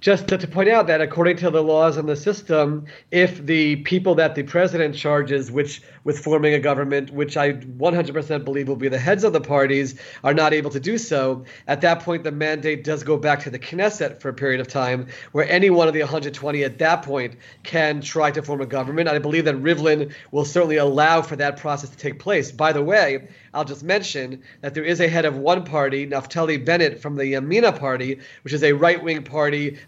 Just 0.00 0.28
to, 0.28 0.38
to, 0.38 0.46
point 0.46 0.68
out 0.68 0.86
that 0.86 1.00
according 1.00 1.36
to 1.38 1.50
the 1.50 1.62
laws 1.62 1.96
and 1.96 2.08
the 2.08 2.16
system, 2.16 2.86
if 3.10 3.44
the 3.44 3.76
people 3.76 4.14
that 4.16 4.34
the 4.34 4.42
president 4.42 4.94
charges, 4.94 5.50
which 5.50 5.82
with 6.06 6.20
forming 6.20 6.54
a 6.54 6.60
government, 6.60 7.10
which 7.10 7.36
I 7.36 7.54
100% 7.54 8.44
believe 8.44 8.68
will 8.68 8.76
be 8.76 8.88
the 8.88 8.96
heads 8.96 9.24
of 9.24 9.32
the 9.32 9.40
parties, 9.40 9.98
are 10.22 10.32
not 10.32 10.54
able 10.54 10.70
to 10.70 10.78
do 10.78 10.98
so, 10.98 11.44
at 11.66 11.80
that 11.80 11.98
point 11.98 12.22
the 12.22 12.30
mandate 12.30 12.84
does 12.84 13.02
go 13.02 13.16
back 13.16 13.40
to 13.40 13.50
the 13.50 13.58
Knesset 13.58 14.20
for 14.20 14.28
a 14.28 14.32
period 14.32 14.60
of 14.60 14.68
time, 14.68 15.08
where 15.32 15.50
any 15.50 15.68
one 15.68 15.88
of 15.88 15.94
the 15.94 16.00
120 16.00 16.62
at 16.62 16.78
that 16.78 17.02
point 17.02 17.34
can 17.64 18.00
try 18.00 18.30
to 18.30 18.40
form 18.40 18.60
a 18.60 18.66
government. 18.66 19.08
I 19.08 19.18
believe 19.18 19.46
that 19.46 19.56
Rivlin 19.56 20.14
will 20.30 20.44
certainly 20.44 20.76
allow 20.76 21.22
for 21.22 21.34
that 21.36 21.56
process 21.56 21.90
to 21.90 21.96
take 21.96 22.20
place. 22.20 22.52
By 22.52 22.72
the 22.72 22.82
way, 22.82 23.26
I'll 23.52 23.64
just 23.64 23.82
mention 23.82 24.42
that 24.60 24.74
there 24.74 24.84
is 24.84 25.00
a 25.00 25.08
head 25.08 25.24
of 25.24 25.36
one 25.38 25.64
party, 25.64 26.06
Naftali 26.06 26.64
Bennett 26.64 27.00
from 27.00 27.16
the 27.16 27.24
Yamina 27.24 27.76
party, 27.76 28.20
which 28.42 28.52
is 28.52 28.62
a 28.62 28.74
right-wing 28.74 29.24
party. 29.24 29.78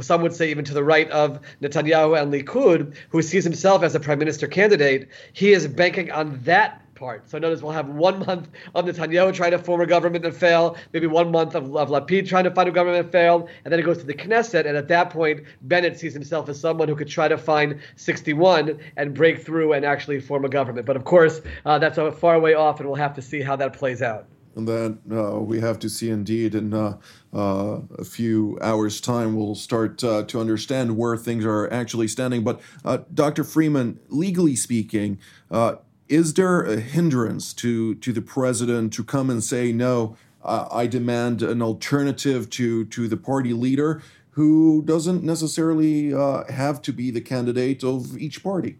some 0.00 0.20
would 0.20 0.34
say 0.34 0.50
even 0.50 0.66
to 0.66 0.74
the 0.74 0.84
right 0.84 1.08
of 1.10 1.40
Netanyahu 1.62 2.20
and 2.20 2.30
Likud, 2.30 2.94
who 3.08 3.22
sees 3.22 3.44
himself 3.44 3.82
as 3.82 3.94
a 3.94 4.00
prime 4.00 4.18
minister 4.18 4.46
candidate. 4.48 5.08
He 5.32 5.52
is 5.52 5.61
banking 5.66 6.10
on 6.10 6.40
that 6.44 6.82
part. 6.94 7.28
So 7.28 7.36
notice 7.38 7.62
we'll 7.62 7.72
have 7.72 7.88
one 7.88 8.20
month 8.26 8.48
of 8.74 8.84
Netanyahu 8.84 9.34
trying 9.34 9.50
to 9.50 9.58
form 9.58 9.80
a 9.80 9.86
government 9.86 10.24
and 10.24 10.34
fail, 10.34 10.76
maybe 10.92 11.08
one 11.08 11.32
month 11.32 11.54
of, 11.56 11.74
of 11.76 11.88
Lapid 11.88 12.28
trying 12.28 12.44
to 12.44 12.50
find 12.50 12.68
a 12.68 12.72
government 12.72 13.04
and 13.04 13.12
fail, 13.12 13.48
and 13.64 13.72
then 13.72 13.80
it 13.80 13.82
goes 13.82 13.98
to 13.98 14.04
the 14.04 14.14
Knesset. 14.14 14.66
And 14.66 14.76
at 14.76 14.88
that 14.88 15.10
point, 15.10 15.40
Bennett 15.62 15.98
sees 15.98 16.14
himself 16.14 16.48
as 16.48 16.60
someone 16.60 16.88
who 16.88 16.94
could 16.94 17.08
try 17.08 17.26
to 17.26 17.36
find 17.36 17.80
61 17.96 18.78
and 18.96 19.14
break 19.14 19.44
through 19.44 19.72
and 19.72 19.84
actually 19.84 20.20
form 20.20 20.44
a 20.44 20.48
government. 20.48 20.86
But 20.86 20.96
of 20.96 21.04
course, 21.04 21.40
uh, 21.66 21.78
that's 21.80 21.98
a 21.98 22.12
far 22.12 22.38
way 22.38 22.54
off, 22.54 22.78
and 22.78 22.88
we'll 22.88 22.96
have 22.96 23.14
to 23.14 23.22
see 23.22 23.40
how 23.40 23.56
that 23.56 23.72
plays 23.72 24.00
out. 24.00 24.26
And 24.54 24.68
that 24.68 24.98
uh, 25.10 25.40
we 25.40 25.60
have 25.60 25.78
to 25.80 25.88
see 25.88 26.10
indeed 26.10 26.54
in 26.54 26.74
uh, 26.74 26.98
uh, 27.32 27.80
a 27.98 28.04
few 28.04 28.58
hours' 28.60 29.00
time, 29.00 29.34
we'll 29.34 29.54
start 29.54 30.04
uh, 30.04 30.24
to 30.24 30.40
understand 30.40 30.96
where 30.96 31.16
things 31.16 31.44
are 31.44 31.72
actually 31.72 32.08
standing. 32.08 32.44
But 32.44 32.60
uh, 32.84 32.98
Dr. 33.12 33.44
Freeman, 33.44 33.98
legally 34.08 34.56
speaking, 34.56 35.18
uh, 35.50 35.76
is 36.08 36.34
there 36.34 36.62
a 36.62 36.76
hindrance 36.76 37.54
to 37.54 37.94
to 37.94 38.12
the 38.12 38.20
president 38.20 38.92
to 38.94 39.04
come 39.04 39.30
and 39.30 39.42
say 39.42 39.72
no? 39.72 40.16
I 40.44 40.88
demand 40.88 41.40
an 41.40 41.62
alternative 41.62 42.50
to 42.50 42.84
to 42.86 43.08
the 43.08 43.16
party 43.16 43.52
leader 43.52 44.02
who 44.30 44.82
doesn't 44.82 45.22
necessarily 45.22 46.10
have 46.10 46.82
to 46.82 46.92
be 46.92 47.10
the 47.10 47.20
candidate 47.20 47.84
of 47.84 48.18
each 48.18 48.42
party. 48.42 48.76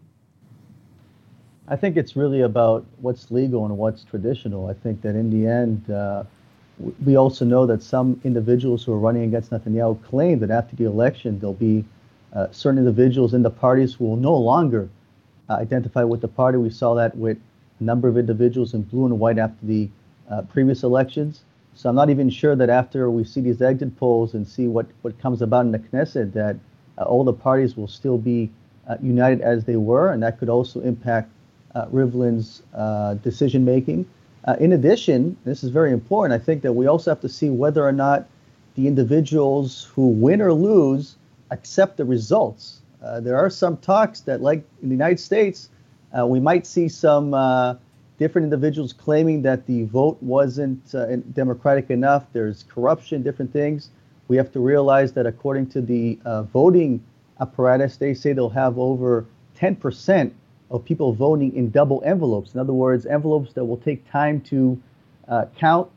I 1.69 1.77
think 1.77 1.97
it's 1.97 2.17
really 2.17 2.41
about 2.41 2.85
what's 3.01 3.31
legal 3.31 3.65
and 3.65 3.79
what's 3.79 4.03
traditional. 4.03 4.67
I 4.67 4.75
think 4.75 5.01
that 5.03 5.15
in 5.15 5.31
the 5.31 5.47
end, 5.49 5.89
uh, 5.91 6.25
we 7.05 7.17
also 7.17 7.45
know 7.45 7.67
that 7.67 7.83
some 7.83 8.21
individuals 8.25 8.85
who 8.85 8.93
are 8.93 8.99
running 8.99 9.23
against 9.23 9.53
Netanyahu 9.53 10.03
claim 10.03 10.41
that 10.41 10.51
after 10.51 10.75
the 10.75 10.85
election, 10.85 11.39
there'll 11.39 11.55
be 11.55 11.85
uh, 12.33 12.49
certain 12.51 12.79
individuals 12.79 13.33
in 13.33 13.43
the 13.43 13.51
parties 13.51 13.95
who 13.95 14.07
will 14.07 14.17
no 14.17 14.35
longer 14.35 14.89
uh, 15.49 15.55
identify 15.55 16.03
with 16.03 16.21
the 16.21 16.29
party. 16.29 16.59
We 16.59 16.71
saw 16.71 16.95
that 16.95 17.17
with 17.17 17.39
a 17.79 17.85
number 17.85 18.09
of 18.09 18.19
individuals 18.19 18.75
in 18.75 18.83
blue 18.83 19.07
and 19.07 19.21
white 19.21 19.39
after 19.39 19.65
the 19.65 19.89
uh, 20.29 20.43
previous 20.43 20.83
elections. 20.83 21.45
So 21.75 21.89
I'm 21.89 21.95
not 21.95 22.11
even 22.11 22.29
sure 22.29 22.57
that 22.57 22.71
after 22.71 23.09
we 23.09 23.23
see 23.23 23.41
these 23.41 23.63
exit 23.63 23.97
polls 23.97 24.35
and 24.35 24.47
see 24.47 24.67
what, 24.67 24.87
what 25.03 25.17
comes 25.21 25.43
about 25.43 25.67
in 25.67 25.73
the 25.73 25.79
Knesset, 25.79 26.33
that 26.33 26.57
uh, 26.99 27.03
all 27.03 27.23
the 27.23 27.33
parties 27.33 27.77
will 27.77 27.89
still 27.89 28.19
be 28.19 28.51
uh, 28.89 28.97
united 29.01 29.41
as 29.43 29.65
they 29.65 29.77
were, 29.77 30.11
and 30.11 30.23
that 30.25 30.39
could 30.39 30.49
also 30.49 30.81
impact 30.81 31.31
Rivlin's 31.75 32.63
uh, 32.75 33.15
decision 33.15 33.65
making. 33.65 34.07
in 34.61 34.73
addition, 34.73 35.37
this 35.45 35.65
is 35.65 35.71
very 35.71 35.93
important. 35.93 36.41
I 36.41 36.45
think 36.45 36.63
that 36.63 36.73
we 36.73 36.87
also 36.87 37.11
have 37.11 37.21
to 37.21 37.29
see 37.29 37.51
whether 37.51 37.87
or 37.87 37.93
not 37.93 38.29
the 38.75 38.87
individuals 38.87 39.85
who 39.95 40.09
win 40.09 40.41
or 40.41 40.53
lose 40.53 41.17
accept 41.51 41.99
the 41.99 42.05
results. 42.05 42.81
Uh, 43.03 43.21
there 43.21 43.37
are 43.37 43.51
some 43.51 43.77
talks 43.79 44.21
that, 44.23 44.41
like 44.41 44.65
in 44.83 44.89
the 44.89 44.95
United 44.95 45.21
States, 45.21 45.69
uh, 46.19 46.27
we 46.27 46.41
might 46.41 46.67
see 46.67 46.89
some 46.89 47.35
uh, 47.35 47.75
different 48.19 48.45
individuals 48.45 48.93
claiming 48.93 49.43
that 49.43 49.67
the 49.67 49.85
vote 49.85 50.17
wasn't 50.23 50.95
uh, 50.95 51.17
democratic 51.33 51.91
enough. 51.91 52.25
There's 52.33 52.63
corruption, 52.65 53.23
different 53.23 53.53
things. 53.53 53.91
We 54.29 54.37
have 54.37 54.53
to 54.53 54.61
realize 54.61 55.13
that 55.13 55.27
according 55.27 55.69
to 55.71 55.81
the 55.83 56.19
uh, 56.25 56.45
voting 56.45 57.03
apparatus, 57.41 57.97
they 57.97 58.15
say 58.15 58.33
they'll 58.33 58.49
have 58.51 58.79
over 58.79 59.27
10% 59.59 60.31
of 60.73 60.85
people 60.85 61.13
voting 61.13 61.55
in 61.55 61.71
double 61.71 62.03
envelopes. 62.05 62.55
In 62.55 62.61
other 62.61 62.73
words, 62.73 63.07
envelopes 63.07 63.53
that 63.53 63.65
will 63.65 63.77
take 63.77 64.11
time 64.11 64.41
to 64.43 64.83
count. 65.57 65.89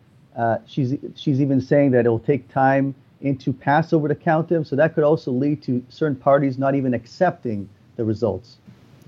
she's 0.68 0.96
she's 1.16 1.42
even 1.42 1.60
saying 1.60 1.92
that 1.92 2.06
it 2.06 2.10
will 2.10 2.20
take 2.20 2.48
time 2.50 2.94
into 3.22 3.52
Passover 3.52 4.08
to 4.08 4.16
count 4.16 4.50
them. 4.50 4.64
So 4.64 4.76
that 4.76 4.94
could 4.94 5.04
also 5.04 5.32
lead 5.32 5.64
to 5.64 5.84
certain 5.90 6.16
parties 6.16 6.58
not 6.58 6.76
even 6.76 6.94
accepting 6.94 7.68
the 7.96 8.06
results. 8.06 8.58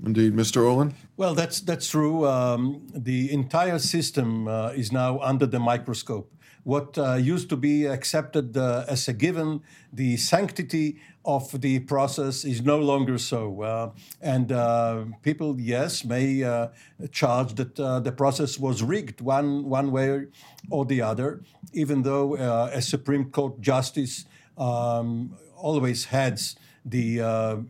Indeed, 0.04 0.34
Mr. 0.34 0.70
Oren. 0.70 0.94
Well, 1.16 1.34
that's 1.34 1.60
that's 1.60 1.88
true. 1.88 2.26
Um, 2.26 2.86
the 2.94 3.32
entire 3.32 3.78
system 3.78 4.46
uh, 4.46 4.68
is 4.68 4.92
now 4.92 5.18
under 5.18 5.46
the 5.46 5.58
microscope. 5.58 6.32
What 6.68 6.98
uh, 6.98 7.14
used 7.14 7.48
to 7.48 7.56
be 7.56 7.86
accepted 7.86 8.54
uh, 8.54 8.84
as 8.86 9.08
a 9.08 9.14
given, 9.14 9.62
the 9.90 10.18
sanctity 10.18 11.00
of 11.24 11.62
the 11.62 11.78
process 11.78 12.44
is 12.44 12.60
no 12.60 12.78
longer 12.78 13.16
so. 13.16 13.62
Uh, 13.62 13.90
and 14.20 14.52
uh, 14.52 15.04
people, 15.22 15.58
yes, 15.58 16.04
may 16.04 16.44
uh, 16.44 16.68
charge 17.10 17.54
that 17.54 17.80
uh, 17.80 18.00
the 18.00 18.12
process 18.12 18.58
was 18.58 18.82
rigged 18.82 19.22
one, 19.22 19.64
one 19.64 19.90
way 19.90 20.26
or 20.68 20.84
the 20.84 21.00
other, 21.00 21.42
even 21.72 22.02
though 22.02 22.36
a 22.36 22.82
Supreme 22.82 23.30
Court 23.30 23.58
justice 23.62 24.26
um, 24.58 25.38
always 25.56 26.04
heads 26.04 26.56
the 26.84 27.20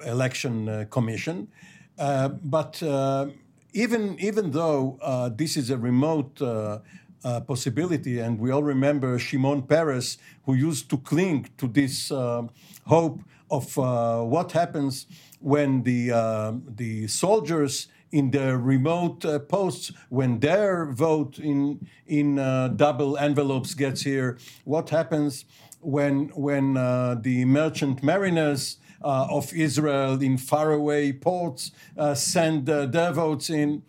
election 0.05 0.89
commission. 0.91 1.47
but 1.97 2.83
even, 3.75 4.19
even 4.19 4.51
though 4.51 4.99
this 5.37 5.57
is 5.57 5.71
a 5.71 5.79
remote 5.79 6.41
uh, 7.25 7.41
possibility. 7.41 8.19
And 8.21 8.39
we 8.39 8.51
all 8.51 8.63
remember 8.63 9.19
Shimon 9.19 9.63
Peres, 9.63 10.19
who 10.45 10.55
used 10.55 10.89
to 10.91 10.99
cling 10.99 11.49
to 11.59 11.67
this 11.67 12.11
uh, 12.11 12.43
hope 12.87 13.21
of 13.51 13.79
uh, 13.79 14.23
what 14.23 14.53
happens 14.53 15.07
when 15.41 15.83
the 15.83 16.13
uh, 16.13 16.53
the 16.67 17.07
soldiers 17.07 17.89
in 18.11 18.31
the 18.31 18.57
remote 18.57 19.25
uh, 19.25 19.39
posts 19.39 19.93
when 20.09 20.41
their 20.41 20.87
vote 20.87 21.39
in 21.39 21.87
in 22.07 22.39
uh, 22.39 22.69
double 22.69 23.17
envelopes 23.19 23.75
gets 23.75 24.03
here. 24.03 24.39
What 24.65 24.91
happens 24.91 25.45
when 25.81 26.29
when 26.35 26.75
the 26.75 27.45
merchant 27.45 28.03
mariners 28.03 28.79
of 29.01 29.53
Israel 29.53 30.21
in 30.23 30.39
faraway 30.39 31.13
ports 31.13 31.71
send 32.15 32.67
their 32.67 33.13
votes 33.13 33.51
in? 33.51 33.83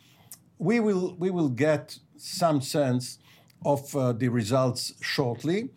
We 0.58 0.80
will 0.80 1.16
we 1.18 1.30
will 1.32 1.50
get 1.50 2.00
some 2.18 2.60
sense 2.62 3.19
of 3.66 3.96
uh, 3.96 4.14
the 4.14 4.30
results 4.30 4.94
shortly. 5.02 5.70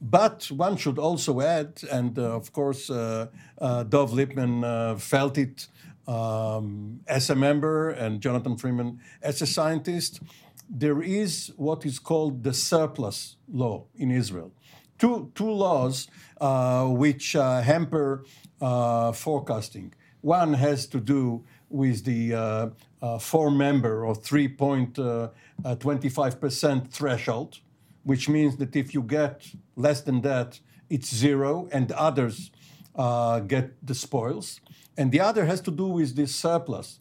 But 0.00 0.50
one 0.50 0.76
should 0.76 0.98
also 0.98 1.40
add, 1.40 1.82
and 1.90 2.18
uh, 2.18 2.36
of 2.36 2.52
course, 2.52 2.88
uh, 2.88 3.26
uh 3.58 3.82
Dov 3.84 4.12
Lipman 4.12 4.64
uh, 4.64 4.96
felt 4.96 5.36
it 5.36 5.68
um, 6.06 7.00
as 7.06 7.28
a 7.30 7.34
member 7.34 7.90
and 7.90 8.20
Jonathan 8.20 8.56
Freeman 8.56 9.00
as 9.22 9.42
a 9.42 9.46
scientist, 9.46 10.20
there 10.68 11.02
is 11.02 11.52
what 11.56 11.84
is 11.84 11.98
called 11.98 12.42
the 12.42 12.54
surplus 12.54 13.36
law 13.52 13.84
in 13.94 14.10
Israel. 14.10 14.52
Two, 14.98 15.30
two 15.34 15.50
laws 15.50 16.08
which 16.96 17.32
hamper 17.32 18.24
forecasting. 19.14 19.92
One 20.20 20.54
has 20.54 20.86
to 20.88 21.00
do 21.00 21.44
with 21.70 22.04
the 22.04 22.34
uh, 22.34 22.68
uh, 23.00 23.18
four 23.18 23.50
member 23.50 24.04
or 24.04 24.14
3.25% 24.14 26.64
uh, 26.64 26.80
threshold, 26.90 27.60
which 28.04 28.28
means 28.28 28.56
that 28.56 28.76
if 28.76 28.92
you 28.92 29.02
get 29.02 29.48
less 29.76 30.02
than 30.02 30.20
that, 30.22 30.60
it's 30.90 31.14
zero, 31.14 31.68
and 31.72 31.92
others 31.92 32.50
get 33.46 33.86
the 33.86 33.94
spoils. 33.94 34.60
And 34.96 35.12
the 35.12 35.20
other 35.20 35.46
has 35.46 35.60
to 35.62 35.70
do 35.70 35.86
with 35.86 36.16
this 36.16 36.34
surplus, 36.34 36.98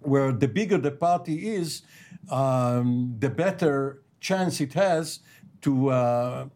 where 0.00 0.32
the 0.32 0.48
bigger 0.48 0.78
the 0.78 0.92
party 0.92 1.54
is, 1.54 1.82
um, 2.30 3.16
the 3.18 3.28
better 3.28 4.02
chance 4.20 4.60
it 4.60 4.72
has 4.74 5.18
to 5.62 5.90
uh, 5.90 6.46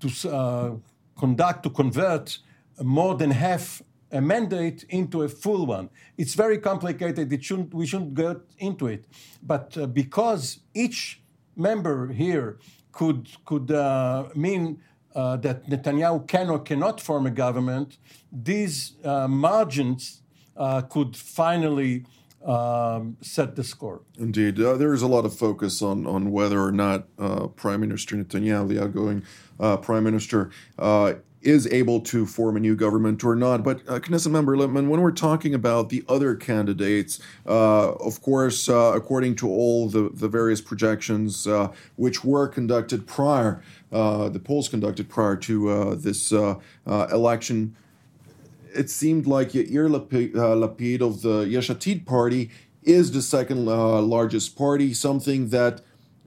to 0.00 0.30
uh, 0.30 0.74
conduct 1.18 1.62
to 1.64 1.70
convert 1.70 2.38
more 2.82 3.14
than 3.14 3.30
half 3.30 3.82
a 4.12 4.20
mandate 4.20 4.84
into 4.88 5.22
a 5.22 5.28
full 5.28 5.66
one. 5.66 5.90
It's 6.16 6.34
very 6.34 6.58
complicated. 6.58 7.32
It 7.32 7.44
shouldn't, 7.44 7.72
we 7.74 7.86
shouldn't 7.86 8.14
get 8.14 8.38
into 8.58 8.86
it. 8.86 9.04
But 9.42 9.76
uh, 9.76 9.86
because 9.86 10.60
each 10.74 11.20
member 11.56 12.12
here 12.12 12.58
could, 12.92 13.28
could 13.44 13.70
uh, 13.70 14.28
mean 14.34 14.80
uh, 15.14 15.36
that 15.38 15.68
Netanyahu 15.68 16.26
can 16.26 16.50
or 16.50 16.58
cannot 16.58 17.00
form 17.00 17.26
a 17.26 17.30
government, 17.30 17.98
these 18.32 18.92
uh, 19.04 19.28
margins 19.28 20.22
uh, 20.56 20.82
could 20.82 21.16
finally 21.16 22.04
um, 22.44 23.16
set 23.20 23.54
the 23.54 23.64
score. 23.64 24.00
Indeed. 24.18 24.58
Uh, 24.60 24.76
there 24.76 24.94
is 24.94 25.02
a 25.02 25.06
lot 25.06 25.24
of 25.24 25.36
focus 25.36 25.82
on, 25.82 26.06
on 26.06 26.32
whether 26.32 26.60
or 26.60 26.72
not 26.72 27.06
Prime 27.56 27.80
Minister 27.80 28.16
Netanyahu, 28.16 28.68
the 28.68 28.82
outgoing 28.82 29.22
Prime 29.82 30.04
Minister, 30.04 30.50
is 31.42 31.66
able 31.68 32.00
to 32.00 32.26
form 32.26 32.56
a 32.56 32.60
new 32.60 32.76
government 32.76 33.24
or 33.24 33.34
not. 33.34 33.64
But 33.64 33.80
uh, 33.88 33.98
Knesset 33.98 34.30
member 34.30 34.56
Lipman, 34.56 34.88
when 34.88 35.00
we're 35.00 35.10
talking 35.10 35.54
about 35.54 35.88
the 35.88 36.04
other 36.08 36.34
candidates, 36.34 37.18
uh, 37.46 37.92
of 37.92 38.20
course, 38.20 38.68
uh, 38.68 38.92
according 38.94 39.36
to 39.36 39.48
all 39.48 39.88
the, 39.88 40.10
the 40.12 40.28
various 40.28 40.60
projections 40.60 41.46
uh, 41.46 41.72
which 41.96 42.24
were 42.24 42.46
conducted 42.46 43.06
prior, 43.06 43.62
uh, 43.90 44.28
the 44.28 44.38
polls 44.38 44.68
conducted 44.68 45.08
prior 45.08 45.36
to 45.36 45.70
uh, 45.70 45.94
this 45.94 46.32
election, 46.86 47.74
it 48.74 48.88
seemed 48.88 49.26
like 49.26 49.50
Yair 49.50 49.88
Lapid, 49.90 50.32
Lapid 50.34 51.00
of 51.00 51.22
the 51.22 51.40
Yesh 51.40 51.68
Atid 51.68 52.06
party 52.06 52.50
is 52.82 53.12
the 53.12 53.22
second 53.22 53.66
largest 53.66 54.56
party, 54.56 54.94
something 54.94 55.48
that 55.48 55.80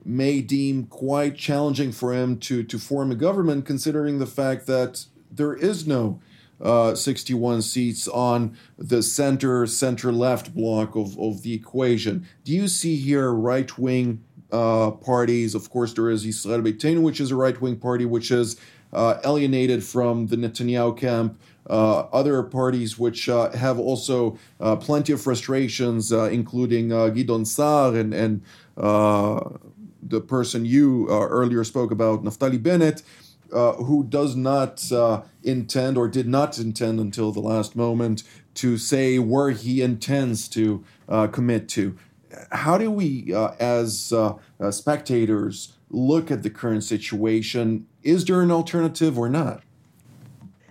may 0.04 0.40
deem 0.40 0.84
quite 0.84 1.36
challenging 1.36 1.92
for 1.92 2.12
him 2.12 2.38
to, 2.38 2.62
to 2.62 2.78
form 2.78 3.10
a 3.10 3.14
government, 3.14 3.64
considering 3.64 4.18
the 4.18 4.26
fact 4.26 4.66
that 4.66 5.06
there 5.30 5.54
is 5.54 5.86
no 5.86 6.20
uh, 6.60 6.94
61 6.94 7.62
seats 7.62 8.06
on 8.08 8.56
the 8.78 9.02
center 9.02 9.66
center 9.66 10.12
left 10.12 10.54
block 10.54 10.94
of, 10.94 11.18
of 11.18 11.42
the 11.42 11.52
equation. 11.52 12.26
Do 12.44 12.52
you 12.52 12.68
see 12.68 12.96
here 12.96 13.32
right 13.32 13.76
wing 13.78 14.22
uh, 14.52 14.92
parties? 14.92 15.54
Of 15.54 15.70
course, 15.70 15.92
there 15.94 16.10
is 16.10 16.24
Israel 16.24 16.62
Beitenu, 16.62 17.02
which 17.02 17.20
is 17.20 17.30
a 17.30 17.36
right 17.36 17.60
wing 17.60 17.76
party, 17.76 18.04
which 18.04 18.30
is 18.30 18.56
uh, 18.92 19.18
alienated 19.24 19.82
from 19.84 20.28
the 20.28 20.36
Netanyahu 20.36 20.96
camp. 20.96 21.40
Uh, 21.68 22.00
other 22.12 22.42
parties 22.42 22.98
which 22.98 23.26
uh, 23.28 23.50
have 23.52 23.78
also 23.78 24.38
uh, 24.60 24.76
plenty 24.76 25.14
of 25.14 25.20
frustrations, 25.20 26.12
including 26.12 26.90
Gideon 27.14 27.46
Saar 27.46 27.94
and, 27.96 28.12
and 28.12 28.42
the 30.14 30.20
person 30.20 30.64
you 30.64 31.06
uh, 31.10 31.26
earlier 31.26 31.64
spoke 31.64 31.90
about, 31.90 32.24
Naftali 32.24 32.62
Bennett, 32.62 33.02
uh, 33.52 33.72
who 33.74 34.04
does 34.04 34.34
not 34.34 34.90
uh, 34.92 35.22
intend 35.42 35.98
or 35.98 36.08
did 36.08 36.26
not 36.26 36.58
intend 36.58 37.00
until 37.00 37.32
the 37.32 37.40
last 37.40 37.76
moment 37.76 38.22
to 38.54 38.78
say 38.78 39.18
where 39.18 39.50
he 39.50 39.82
intends 39.82 40.48
to 40.48 40.84
uh, 41.08 41.26
commit 41.26 41.68
to. 41.68 41.96
How 42.52 42.78
do 42.78 42.90
we, 42.90 43.32
uh, 43.34 43.52
as 43.60 44.12
uh, 44.12 44.34
spectators, 44.70 45.76
look 45.90 46.30
at 46.30 46.42
the 46.42 46.50
current 46.50 46.84
situation? 46.84 47.86
Is 48.02 48.24
there 48.24 48.40
an 48.40 48.50
alternative 48.50 49.18
or 49.18 49.28
not? 49.28 49.62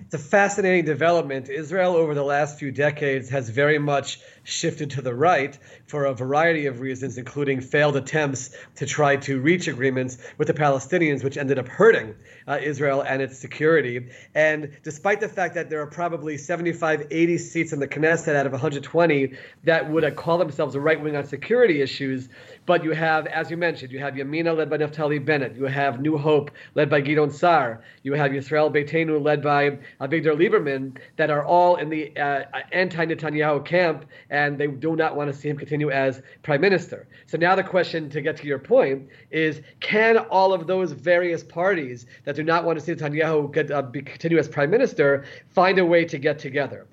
It's 0.02 0.14
a 0.14 0.18
fascinating 0.18 0.86
development. 0.86 1.50
Israel, 1.50 1.96
over 1.96 2.14
the 2.14 2.24
last 2.24 2.60
few 2.60 2.72
decades, 2.72 3.30
has 3.30 3.50
very 3.50 3.80
much 3.80 4.20
shifted 4.44 4.90
to 4.92 5.02
the 5.02 5.14
right 5.14 5.58
for 5.88 6.06
a 6.06 6.14
variety 6.14 6.66
of 6.66 6.80
reasons, 6.80 7.18
including 7.18 7.62
failed 7.62 7.96
attempts 7.96 8.56
to 8.76 8.86
try 8.86 9.16
to 9.16 9.40
reach 9.40 9.68
agreements 9.68 10.18
with 10.38 10.48
the 10.48 10.54
Palestinians, 10.54 11.24
which 11.24 11.38
ended 11.38 11.60
up 11.60 11.68
hurting 11.68 12.16
uh, 12.48 12.60
Israel 12.62 13.02
and 13.02 13.22
its 13.22 13.38
security. 13.38 14.10
And 14.36 14.72
despite 14.84 15.22
the 15.22 15.30
fact 15.30 15.56
that 15.56 15.70
there 15.70 15.82
are 15.82 15.88
probably 15.88 16.38
75, 16.38 17.08
80 17.10 17.38
seats 17.38 17.74
in 17.74 17.80
the 17.80 17.88
Knesset 17.88 18.36
out 18.36 18.46
of 18.46 18.52
120 18.52 19.34
that 19.64 19.90
would 19.90 20.04
uh, 20.04 20.12
call 20.12 20.38
themselves 20.38 20.76
a 20.76 20.80
right 20.80 21.02
wing 21.02 21.16
on 21.16 21.26
security 21.26 21.82
issues, 21.82 22.30
but 22.66 22.84
you 22.84 22.92
have, 22.92 23.28
as 23.28 23.52
you 23.52 23.58
mentioned, 23.58 23.92
you 23.92 24.00
have 24.00 24.14
Yamina 24.14 24.56
led 24.56 24.70
by 24.70 24.78
Naftali 24.78 25.24
Bennett, 25.24 25.56
you 25.56 25.66
have 25.66 26.02
New 26.02 26.18
Hope 26.18 26.52
led 26.76 26.90
by 26.90 27.02
Gideon 27.02 27.32
Saar, 27.32 27.84
you 28.04 28.14
have 28.14 28.32
Yisrael 28.32 28.74
Beitenu 28.74 29.22
led 29.22 29.42
by 29.42 29.78
Avigdor 30.02 30.36
Lieberman, 30.36 30.98
that 31.18 31.30
are 31.30 31.44
all 31.44 31.76
in 31.76 31.90
the 31.90 32.16
uh, 32.18 32.44
anti-Netanyahu 32.72 33.66
camp 33.66 34.06
and 34.34 34.58
they 34.58 34.66
do 34.66 34.96
not 34.96 35.16
want 35.16 35.32
to 35.32 35.38
see 35.40 35.48
him 35.48 35.58
continue 35.58 35.92
as 35.92 36.22
prime 36.42 36.60
minister. 36.60 37.08
So 37.28 37.38
now 37.38 37.56
the 37.56 37.64
question, 37.64 38.10
to 38.10 38.20
get 38.20 38.36
to 38.38 38.48
your 38.48 38.58
point, 38.58 39.08
is 39.30 39.62
can 39.80 40.18
all 40.18 40.54
of 40.54 40.66
those 40.66 40.92
various 40.92 41.44
parties 41.44 42.08
that 42.26 42.36
do 42.36 42.44
not 42.44 42.66
want 42.66 42.80
to 42.80 42.84
see 42.84 42.94
Netanyahu 42.94 43.54
get, 43.54 43.70
uh, 43.70 43.84
be, 43.84 44.02
continue 44.02 44.40
as 44.40 44.50
prime 44.50 44.72
minister 44.72 45.24
find 45.50 45.78
a 45.78 45.86
way 45.86 46.04
to 46.06 46.18
get 46.18 46.40
together? 46.40 46.88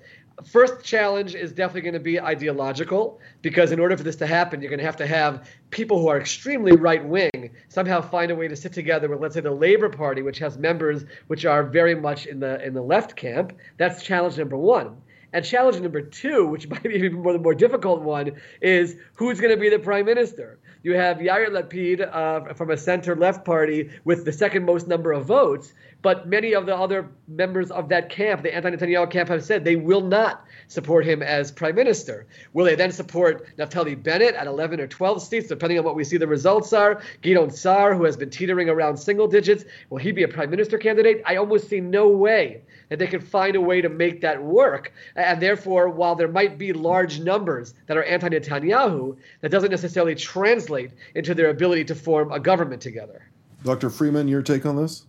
First 0.45 0.83
challenge 0.83 1.33
is 1.33 1.51
definitely 1.51 1.81
going 1.81 1.93
to 1.95 1.99
be 1.99 2.19
ideological 2.19 3.19
because 3.41 3.71
in 3.71 3.79
order 3.79 3.97
for 3.97 4.03
this 4.03 4.15
to 4.17 4.27
happen, 4.27 4.61
you're 4.61 4.69
going 4.69 4.79
to 4.79 4.85
have 4.85 4.95
to 4.97 5.07
have 5.07 5.49
people 5.71 5.99
who 5.99 6.09
are 6.09 6.19
extremely 6.19 6.73
right 6.73 7.03
wing 7.03 7.51
somehow 7.69 8.01
find 8.01 8.29
a 8.29 8.35
way 8.35 8.47
to 8.47 8.55
sit 8.55 8.71
together 8.71 9.09
with, 9.09 9.19
let's 9.19 9.33
say, 9.33 9.41
the 9.41 9.51
Labor 9.51 9.89
Party, 9.89 10.21
which 10.21 10.37
has 10.39 10.59
members 10.59 11.05
which 11.27 11.45
are 11.45 11.63
very 11.63 11.95
much 11.95 12.27
in 12.27 12.39
the 12.39 12.63
in 12.63 12.73
the 12.75 12.81
left 12.81 13.15
camp. 13.15 13.53
That's 13.77 14.03
challenge 14.03 14.37
number 14.37 14.57
one. 14.57 14.97
And 15.33 15.45
challenge 15.45 15.79
number 15.79 16.01
two, 16.01 16.47
which 16.47 16.67
might 16.69 16.83
be 16.83 16.95
even 16.95 17.21
more 17.21 17.33
the 17.33 17.39
more 17.39 17.55
difficult 17.55 18.01
one, 18.01 18.33
is 18.61 18.95
who's 19.15 19.39
going 19.39 19.53
to 19.53 19.59
be 19.59 19.69
the 19.69 19.79
prime 19.79 20.05
minister. 20.05 20.59
You 20.83 20.95
have 20.95 21.17
Yair 21.17 21.49
Lapid 21.49 22.01
uh, 22.01 22.53
from 22.53 22.71
a 22.71 22.77
center-left 22.77 23.45
party 23.45 23.91
with 24.03 24.25
the 24.25 24.31
second 24.31 24.65
most 24.65 24.87
number 24.87 25.11
of 25.11 25.25
votes, 25.25 25.73
but 26.01 26.27
many 26.27 26.53
of 26.53 26.65
the 26.65 26.75
other 26.75 27.09
members 27.27 27.69
of 27.69 27.89
that 27.89 28.09
camp, 28.09 28.41
the 28.41 28.53
anti-Netanyahu 28.53 29.11
camp, 29.11 29.29
have 29.29 29.43
said 29.43 29.63
they 29.63 29.75
will 29.75 30.01
not 30.01 30.43
support 30.67 31.05
him 31.05 31.21
as 31.21 31.51
prime 31.51 31.75
minister. 31.75 32.25
Will 32.53 32.65
they 32.65 32.73
then 32.73 32.91
support 32.91 33.55
Naftali 33.57 34.01
Bennett 34.01 34.33
at 34.33 34.47
11 34.47 34.79
or 34.79 34.87
12 34.87 35.21
seats, 35.21 35.47
depending 35.47 35.77
on 35.77 35.85
what 35.85 35.95
we 35.95 36.03
see 36.03 36.17
the 36.17 36.27
results 36.27 36.73
are? 36.73 37.01
Gideon 37.21 37.51
Saar, 37.51 37.93
who 37.93 38.05
has 38.05 38.17
been 38.17 38.31
teetering 38.31 38.67
around 38.67 38.97
single 38.97 39.27
digits, 39.27 39.65
will 39.91 39.99
he 39.99 40.11
be 40.11 40.23
a 40.23 40.27
prime 40.27 40.49
minister 40.49 40.79
candidate? 40.79 41.21
I 41.27 41.35
almost 41.35 41.69
see 41.69 41.79
no 41.79 42.09
way 42.09 42.63
that 42.91 42.99
they 42.99 43.07
can 43.07 43.21
find 43.21 43.55
a 43.55 43.61
way 43.61 43.79
to 43.79 43.87
make 43.87 44.19
that 44.19 44.43
work. 44.43 44.91
And 45.15 45.41
therefore, 45.41 45.87
while 45.87 46.13
there 46.13 46.27
might 46.27 46.57
be 46.57 46.73
large 46.73 47.21
numbers 47.21 47.73
that 47.87 47.95
are 47.95 48.03
anti 48.03 48.27
Netanyahu, 48.27 49.15
that 49.39 49.49
doesn't 49.49 49.71
necessarily 49.71 50.13
translate 50.13 50.91
into 51.15 51.33
their 51.33 51.51
ability 51.51 51.85
to 51.85 51.95
form 51.95 52.33
a 52.33 52.39
government 52.39 52.81
together. 52.81 53.29
Dr. 53.63 53.89
Freeman, 53.89 54.27
your 54.27 54.41
take 54.41 54.65
on 54.65 54.75
this? 54.75 55.05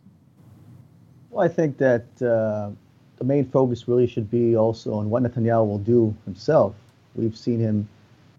Well, 1.30 1.44
I 1.44 1.48
think 1.48 1.76
that 1.78 2.04
uh, 2.22 2.70
the 3.16 3.24
main 3.24 3.46
focus 3.46 3.88
really 3.88 4.06
should 4.06 4.30
be 4.30 4.56
also 4.56 4.94
on 4.94 5.10
what 5.10 5.24
Netanyahu 5.24 5.66
will 5.66 5.78
do 5.78 6.14
himself. 6.24 6.76
We've 7.16 7.36
seen 7.36 7.58
him 7.58 7.88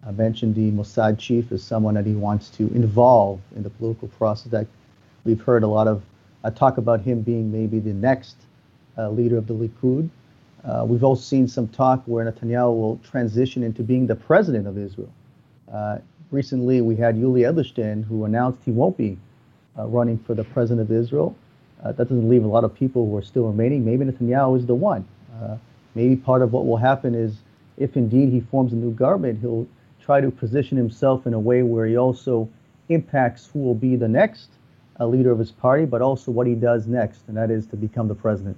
uh, 0.06 0.12
mention 0.12 0.54
the 0.54 0.70
Mossad 0.70 1.18
chief 1.18 1.52
as 1.52 1.62
someone 1.62 1.92
that 1.94 2.06
he 2.06 2.14
wants 2.14 2.48
to 2.50 2.62
involve 2.68 3.42
in 3.54 3.62
the 3.62 3.68
political 3.68 4.08
process. 4.08 4.50
That 4.50 4.66
we've 5.24 5.42
heard 5.42 5.64
a 5.64 5.68
lot 5.68 5.86
of 5.86 6.02
uh, 6.44 6.50
talk 6.50 6.78
about 6.78 7.02
him 7.02 7.20
being 7.20 7.52
maybe 7.52 7.78
the 7.78 7.92
next 7.92 8.36
uh, 8.98 9.10
leader 9.10 9.36
of 9.36 9.46
the 9.46 9.54
Likud. 9.54 10.08
Uh, 10.64 10.84
we've 10.86 11.04
also 11.04 11.20
seen 11.22 11.46
some 11.46 11.68
talk 11.68 12.02
where 12.06 12.24
Netanyahu 12.30 12.74
will 12.74 13.00
transition 13.04 13.62
into 13.62 13.82
being 13.82 14.06
the 14.06 14.14
president 14.14 14.66
of 14.66 14.78
Israel. 14.78 15.12
Uh, 15.70 15.98
recently, 16.30 16.80
we 16.80 16.96
had 16.96 17.16
Yuli 17.16 17.42
Edelstein, 17.42 18.04
who 18.04 18.24
announced 18.24 18.60
he 18.64 18.70
won't 18.70 18.96
be 18.96 19.18
uh, 19.78 19.86
running 19.86 20.18
for 20.18 20.34
the 20.34 20.44
president 20.44 20.88
of 20.88 20.96
Israel. 20.96 21.36
Uh, 21.82 21.92
that 21.92 22.08
doesn't 22.08 22.28
leave 22.30 22.44
a 22.44 22.48
lot 22.48 22.64
of 22.64 22.74
people 22.74 23.04
who 23.06 23.16
are 23.16 23.22
still 23.22 23.46
remaining. 23.46 23.84
Maybe 23.84 24.04
Netanyahu 24.06 24.56
is 24.58 24.64
the 24.64 24.74
one. 24.74 25.06
Uh, 25.42 25.58
maybe 25.94 26.16
part 26.16 26.40
of 26.40 26.52
what 26.52 26.66
will 26.66 26.78
happen 26.78 27.14
is, 27.14 27.36
if 27.76 27.96
indeed 27.96 28.30
he 28.30 28.40
forms 28.40 28.72
a 28.72 28.76
new 28.76 28.92
government, 28.92 29.40
he'll 29.40 29.66
try 30.00 30.20
to 30.20 30.30
position 30.30 30.78
himself 30.78 31.26
in 31.26 31.34
a 31.34 31.38
way 31.38 31.62
where 31.62 31.86
he 31.86 31.98
also 31.98 32.48
impacts 32.88 33.50
who 33.52 33.58
will 33.58 33.74
be 33.74 33.96
the 33.96 34.08
next 34.08 34.48
leader 35.00 35.32
of 35.32 35.38
his 35.38 35.50
party, 35.50 35.84
but 35.84 36.00
also 36.00 36.30
what 36.30 36.46
he 36.46 36.54
does 36.54 36.86
next, 36.86 37.22
and 37.26 37.36
that 37.36 37.50
is 37.50 37.66
to 37.66 37.76
become 37.76 38.06
the 38.06 38.14
president. 38.14 38.56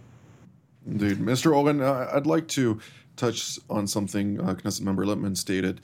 Indeed. 0.86 1.18
Mr. 1.18 1.56
Oren, 1.56 1.80
uh, 1.80 2.10
I'd 2.12 2.26
like 2.26 2.48
to 2.48 2.80
touch 3.16 3.58
on 3.68 3.86
something 3.86 4.40
uh, 4.40 4.54
Knesset 4.54 4.82
member 4.82 5.04
Lipman 5.04 5.36
stated. 5.36 5.80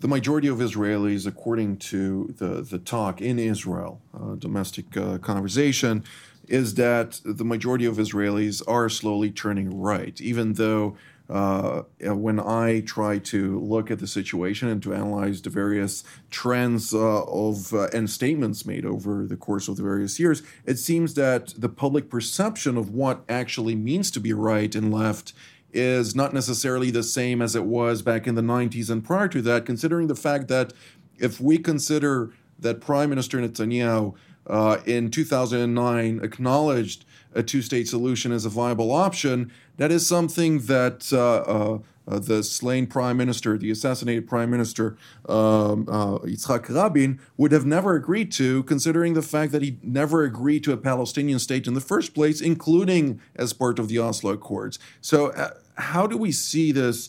The 0.00 0.08
majority 0.08 0.48
of 0.48 0.58
Israelis, 0.58 1.26
according 1.26 1.78
to 1.78 2.34
the, 2.36 2.62
the 2.62 2.78
talk 2.78 3.20
in 3.20 3.38
Israel, 3.38 4.00
uh, 4.14 4.34
domestic 4.34 4.96
uh, 4.96 5.18
conversation, 5.18 6.04
is 6.46 6.74
that 6.74 7.20
the 7.24 7.44
majority 7.44 7.86
of 7.86 7.96
Israelis 7.96 8.62
are 8.68 8.88
slowly 8.88 9.30
turning 9.30 9.80
right, 9.80 10.20
even 10.20 10.54
though 10.54 10.96
uh, 11.28 11.82
when 12.00 12.38
I 12.38 12.80
try 12.80 13.18
to 13.18 13.58
look 13.58 13.90
at 13.90 13.98
the 13.98 14.06
situation 14.06 14.68
and 14.68 14.82
to 14.82 14.92
analyze 14.92 15.40
the 15.40 15.50
various 15.50 16.04
trends 16.30 16.92
uh, 16.92 17.24
of 17.24 17.72
uh, 17.72 17.88
and 17.94 18.10
statements 18.10 18.66
made 18.66 18.84
over 18.84 19.26
the 19.26 19.36
course 19.36 19.68
of 19.68 19.76
the 19.76 19.82
various 19.82 20.20
years, 20.20 20.42
it 20.66 20.78
seems 20.78 21.14
that 21.14 21.54
the 21.56 21.68
public 21.68 22.10
perception 22.10 22.76
of 22.76 22.90
what 22.90 23.24
actually 23.28 23.74
means 23.74 24.10
to 24.10 24.20
be 24.20 24.32
right 24.32 24.74
and 24.74 24.92
left 24.92 25.32
is 25.72 26.14
not 26.14 26.32
necessarily 26.32 26.90
the 26.90 27.02
same 27.02 27.42
as 27.42 27.56
it 27.56 27.64
was 27.64 28.02
back 28.02 28.26
in 28.26 28.34
the 28.34 28.42
90s 28.42 28.90
and 28.90 29.02
prior 29.02 29.26
to 29.28 29.42
that, 29.42 29.66
considering 29.66 30.06
the 30.06 30.14
fact 30.14 30.48
that 30.48 30.72
if 31.18 31.40
we 31.40 31.58
consider 31.58 32.32
that 32.58 32.80
Prime 32.80 33.10
Minister 33.10 33.38
Netanyahu 33.38 34.14
uh, 34.46 34.78
in 34.84 35.10
2009 35.10 36.20
acknowledged 36.22 37.04
a 37.34 37.42
two 37.42 37.62
state 37.62 37.88
solution 37.88 38.32
as 38.32 38.44
a 38.44 38.48
viable 38.48 38.92
option, 38.92 39.52
that 39.76 39.90
is 39.90 40.06
something 40.06 40.60
that 40.60 41.12
uh, 41.12 41.18
uh, 41.18 41.78
uh, 42.06 42.18
the 42.18 42.42
slain 42.42 42.86
prime 42.86 43.16
minister, 43.16 43.56
the 43.56 43.70
assassinated 43.70 44.28
prime 44.28 44.50
minister, 44.50 44.96
um, 45.28 45.88
uh, 45.88 46.18
Yitzhak 46.18 46.68
Rabin, 46.68 47.18
would 47.36 47.52
have 47.52 47.64
never 47.64 47.94
agreed 47.94 48.30
to, 48.32 48.62
considering 48.64 49.14
the 49.14 49.22
fact 49.22 49.52
that 49.52 49.62
he 49.62 49.78
never 49.82 50.22
agreed 50.22 50.62
to 50.64 50.72
a 50.72 50.76
Palestinian 50.76 51.38
state 51.38 51.66
in 51.66 51.74
the 51.74 51.80
first 51.80 52.14
place, 52.14 52.40
including 52.40 53.20
as 53.36 53.52
part 53.52 53.78
of 53.78 53.88
the 53.88 53.98
Oslo 53.98 54.32
Accords. 54.32 54.78
So, 55.00 55.28
uh, 55.30 55.50
how 55.76 56.06
do 56.06 56.16
we 56.16 56.30
see 56.30 56.72
this 56.72 57.08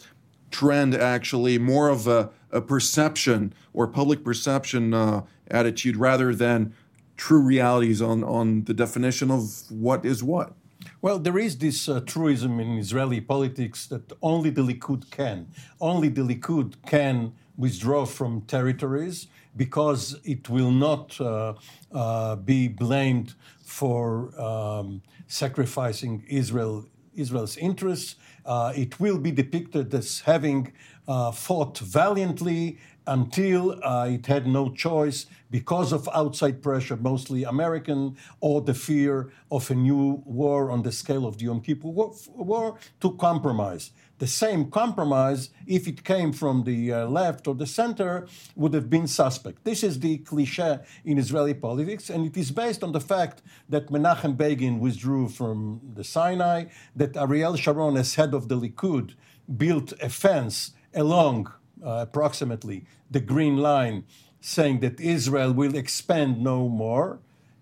trend 0.49 0.95
actually 0.95 1.59
more 1.59 1.89
of 1.89 2.07
a, 2.07 2.29
a 2.51 2.61
perception 2.61 3.53
or 3.73 3.87
public 3.87 4.23
perception 4.23 4.93
uh, 4.93 5.21
attitude 5.51 5.97
rather 5.97 6.33
than 6.33 6.73
true 7.17 7.41
realities 7.41 8.01
on, 8.01 8.23
on 8.23 8.63
the 8.65 8.73
definition 8.73 9.31
of 9.31 9.69
what 9.69 10.05
is 10.05 10.23
what? 10.23 10.53
Well, 11.01 11.19
there 11.19 11.37
is 11.37 11.57
this 11.57 11.87
uh, 11.87 12.01
truism 12.01 12.59
in 12.59 12.77
Israeli 12.77 13.21
politics 13.21 13.87
that 13.87 14.11
only 14.21 14.49
the 14.49 14.61
Likud 14.61 15.09
can. 15.11 15.47
Only 15.79 16.09
the 16.09 16.21
Likud 16.21 16.75
can 16.85 17.33
withdraw 17.57 18.05
from 18.05 18.41
territories 18.41 19.27
because 19.55 20.19
it 20.23 20.49
will 20.49 20.71
not 20.71 21.19
uh, 21.21 21.53
uh, 21.91 22.35
be 22.35 22.67
blamed 22.67 23.33
for 23.63 24.39
um, 24.39 25.01
sacrificing 25.27 26.23
Israel 26.27 26.85
Israel's 27.15 27.55
interests. 27.57 28.15
Uh, 28.45 28.73
it 28.75 28.99
will 28.99 29.17
be 29.17 29.31
depicted 29.31 29.93
as 29.93 30.19
having 30.21 30.73
uh, 31.07 31.31
fought 31.31 31.77
valiantly 31.77 32.77
until 33.07 33.83
uh, 33.83 34.07
it 34.07 34.25
had 34.25 34.47
no 34.47 34.69
choice 34.69 35.27
because 35.51 35.93
of 35.93 36.09
outside 36.13 36.61
pressure, 36.61 36.97
mostly 36.97 37.43
American, 37.43 38.17
or 38.41 38.61
the 38.61 38.73
fear 38.73 39.31
of 39.51 39.69
a 39.71 39.75
new 39.75 40.21
war 40.25 40.71
on 40.71 40.81
the 40.81 40.91
scale 40.91 41.25
of 41.25 41.37
the 41.37 41.45
Yom 41.45 41.61
Kippur 41.61 41.87
war, 41.87 42.77
to 42.99 43.11
compromise. 43.17 43.91
The 44.17 44.27
same 44.27 44.71
compromise, 44.71 45.49
if 45.67 45.87
it 45.87 46.05
came 46.05 46.31
from 46.31 46.63
the 46.63 46.93
uh, 46.93 47.05
left 47.07 47.47
or 47.47 47.55
the 47.55 47.67
center, 47.67 48.27
would 48.55 48.73
have 48.73 48.89
been 48.89 49.07
suspect. 49.07 49.65
This 49.65 49.83
is 49.83 49.99
the 49.99 50.19
cliche 50.19 50.79
in 51.03 51.17
Israeli 51.17 51.53
politics, 51.53 52.09
and 52.09 52.25
it 52.25 52.37
is 52.37 52.51
based 52.51 52.81
on 52.83 52.93
the 52.93 53.01
fact 53.01 53.41
that 53.67 53.87
Menachem 53.87 54.37
Begin 54.37 54.79
withdrew 54.79 55.27
from 55.27 55.81
the 55.95 56.03
Sinai, 56.03 56.65
that 56.95 57.17
Ariel 57.17 57.57
Sharon, 57.57 57.97
as 57.97 58.15
head 58.15 58.33
of 58.33 58.47
the 58.47 58.57
Likud, 58.57 59.15
built 59.57 59.93
a 60.01 60.09
fence 60.09 60.71
along 60.93 61.51
approximately 61.83 62.85
the 63.09 63.19
green 63.19 63.57
line, 63.57 64.05
saying 64.41 64.79
that 64.81 64.99
Israel 64.99 65.51
will 65.51 65.75
expand 65.75 66.41
no 66.41 66.69
more. 66.69 67.19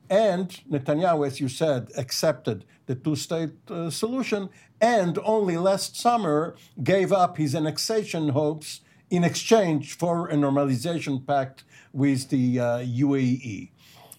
And 0.09 0.49
Netanyahu, 0.69 1.25
as 1.25 1.39
you 1.39 1.47
said, 1.47 1.91
accepted 1.97 2.65
the 2.85 2.95
two 2.95 3.15
state 3.15 3.51
uh, 3.69 3.89
solution 3.89 4.49
and 4.83 5.17
only 5.23 5.55
last 5.55 5.95
summer 5.95 6.55
gave 6.83 7.13
up 7.13 7.37
his 7.37 7.55
annexation 7.55 8.29
hopes 8.29 8.81
in 9.09 9.23
exchange 9.23 9.93
for 9.97 10.27
a 10.27 10.35
normalization 10.35 11.25
pact 11.25 11.63
with 11.93 12.29
the 12.29 12.59
uh, 12.59 12.65
UAE. 12.79 13.69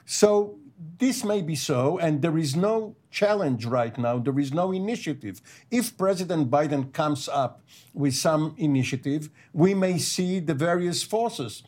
So 0.06 0.56
this 0.98 1.24
may 1.24 1.42
be 1.42 1.54
so, 1.54 1.98
and 1.98 2.22
there 2.22 2.38
is 2.38 2.54
no 2.54 2.96
challenge 3.10 3.64
right 3.64 3.96
now. 3.96 4.18
There 4.18 4.38
is 4.38 4.52
no 4.52 4.72
initiative. 4.72 5.40
If 5.70 5.96
President 5.96 6.50
Biden 6.50 6.92
comes 6.92 7.28
up 7.28 7.62
with 7.92 8.14
some 8.14 8.54
initiative, 8.58 9.30
we 9.52 9.74
may 9.74 9.98
see 9.98 10.40
the 10.40 10.54
various 10.54 11.02
forces 11.02 11.62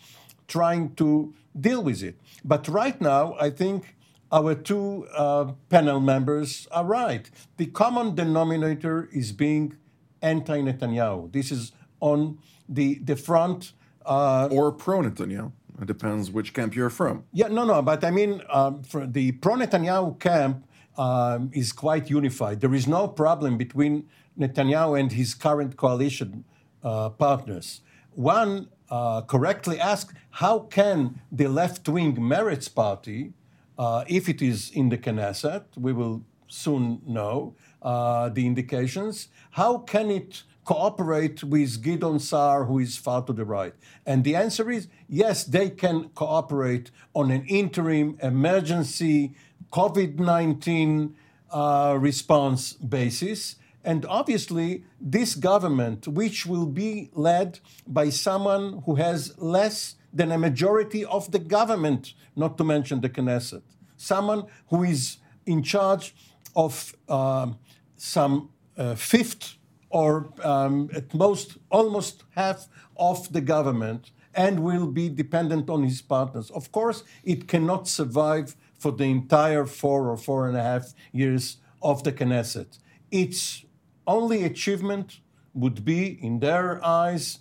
trying 0.49 0.95
to 0.97 1.35
deal 1.59 1.83
with 1.83 2.03
it. 2.03 2.21
But 2.45 2.69
right 2.69 3.01
now, 3.01 3.37
I 3.41 3.51
think 3.51 3.97
our 4.31 4.55
two 4.55 5.07
uh, 5.15 5.53
panel 5.69 6.01
members 6.01 6.67
are 6.71 6.85
right. 6.85 7.31
The 7.57 7.67
common 7.67 8.15
denominator 8.15 9.09
is 9.13 9.33
being 9.33 9.77
anti 10.23 10.61
Netanyahu. 10.61 11.33
This 11.33 11.51
is 11.51 11.73
on 12.01 12.39
the, 12.69 12.99
the 12.99 13.17
front. 13.17 13.73
Uh, 14.05 14.49
or 14.53 14.71
pro 14.71 15.01
Netanyahu. 15.01 15.51
It 15.81 15.87
depends 15.87 16.31
which 16.31 16.55
camp 16.55 16.75
you're 16.75 16.91
from. 16.91 17.25
Yeah, 17.33 17.49
no, 17.49 17.65
no, 17.65 17.83
but 17.83 18.05
I 18.05 18.11
mean, 18.11 18.43
um, 18.49 18.83
the 18.93 19.33
pro 19.33 19.55
Netanyahu 19.55 20.19
camp 20.19 20.65
um, 20.97 21.51
is 21.53 21.73
quite 21.73 22.09
unified. 22.09 22.61
There 22.61 22.75
is 22.75 22.87
no 22.87 23.09
problem 23.09 23.59
between 23.59 24.09
Netanyahu 24.39 24.99
and 24.99 25.13
his 25.13 25.35
current 25.35 25.77
coalition 25.77 26.45
uh, 26.83 27.11
partners. 27.11 27.83
One 28.15 28.69
uh, 28.91 29.23
correctly 29.23 29.79
asked, 29.79 30.15
how 30.31 30.61
can 30.61 31.21
the 31.31 31.49
left 31.49 31.89
wing 31.89 32.17
Meretz 32.17 32.73
party, 32.73 33.33
uh, 33.79 34.05
if 34.07 34.29
it 34.29 34.41
is 34.41 34.71
in 34.71 34.89
the 34.89 34.97
Knesset, 34.97 35.65
we 35.77 35.93
will 35.93 36.25
soon 36.49 37.03
know 37.07 37.55
uh, 37.83 38.29
the 38.31 38.47
indications, 38.47 39.29
how 39.53 39.79
can 39.79 40.11
it 40.11 40.45
cooperate 40.67 41.45
with 41.45 41.81
Gideon 41.81 42.19
Saar, 42.19 42.65
who 42.65 42.81
is 42.81 42.97
far 42.97 43.23
to 43.23 43.33
the 43.33 43.45
right? 43.45 43.73
And 44.05 44.25
the 44.25 44.35
answer 44.35 44.71
is 44.71 44.89
yes, 45.09 45.45
they 45.45 45.71
can 45.71 46.11
cooperate 46.11 46.91
on 47.15 47.31
an 47.31 47.47
interim 47.47 48.19
emergency 48.21 49.35
COVID 49.73 50.19
19 50.19 51.17
uh, 51.51 51.97
response 51.99 52.73
basis. 52.75 53.57
And 53.85 54.05
obviously, 54.07 54.85
this 55.01 55.37
government, 55.37 56.09
which 56.09 56.45
will 56.45 56.67
be 56.67 57.11
led 57.15 57.61
by 57.87 58.11
someone 58.11 58.83
who 58.85 58.97
has 58.97 59.39
less 59.39 59.95
than 60.13 60.33
a 60.33 60.39
majority 60.39 61.05
of 61.05 61.31
the 61.31 61.39
government, 61.39 62.15
not 62.35 62.59
to 62.59 62.65
mention 62.65 63.01
the 63.01 63.09
Knesset, 63.09 63.63
someone 63.97 64.47
who 64.71 64.83
is 64.83 65.19
in 65.47 65.63
charge 65.63 66.17
of 66.57 66.97
uh, 67.09 67.53
some 67.97 68.51
uh, 68.77 68.97
fifth 68.97 69.57
or 69.97 70.29
um, 70.53 70.91
at 70.93 71.15
most 71.15 71.49
almost 71.71 72.25
half 72.41 72.69
of 73.11 73.33
the 73.33 73.41
government 73.55 74.03
and 74.35 74.55
will 74.61 74.89
be 75.01 75.09
dependent 75.09 75.71
on 75.71 75.81
his 75.91 76.03
partners. 76.03 76.51
Of 76.51 76.71
course, 76.71 77.03
it 77.25 77.49
cannot 77.49 77.89
survive 77.89 78.55
for 78.79 78.93
the 78.93 79.05
entire 79.05 79.65
four 79.65 80.11
or 80.11 80.19
four 80.19 80.49
and 80.49 80.57
a 80.57 80.63
half 80.71 80.85
years 81.13 81.45
of 81.81 82.05
the 82.05 82.13
Knesset. 82.13 82.79
Its 83.11 83.65
only 84.07 84.45
achievement 84.45 85.21
would 85.55 85.83
be, 85.93 86.19
in 86.27 86.41
their 86.41 86.85
eyes, 86.85 87.39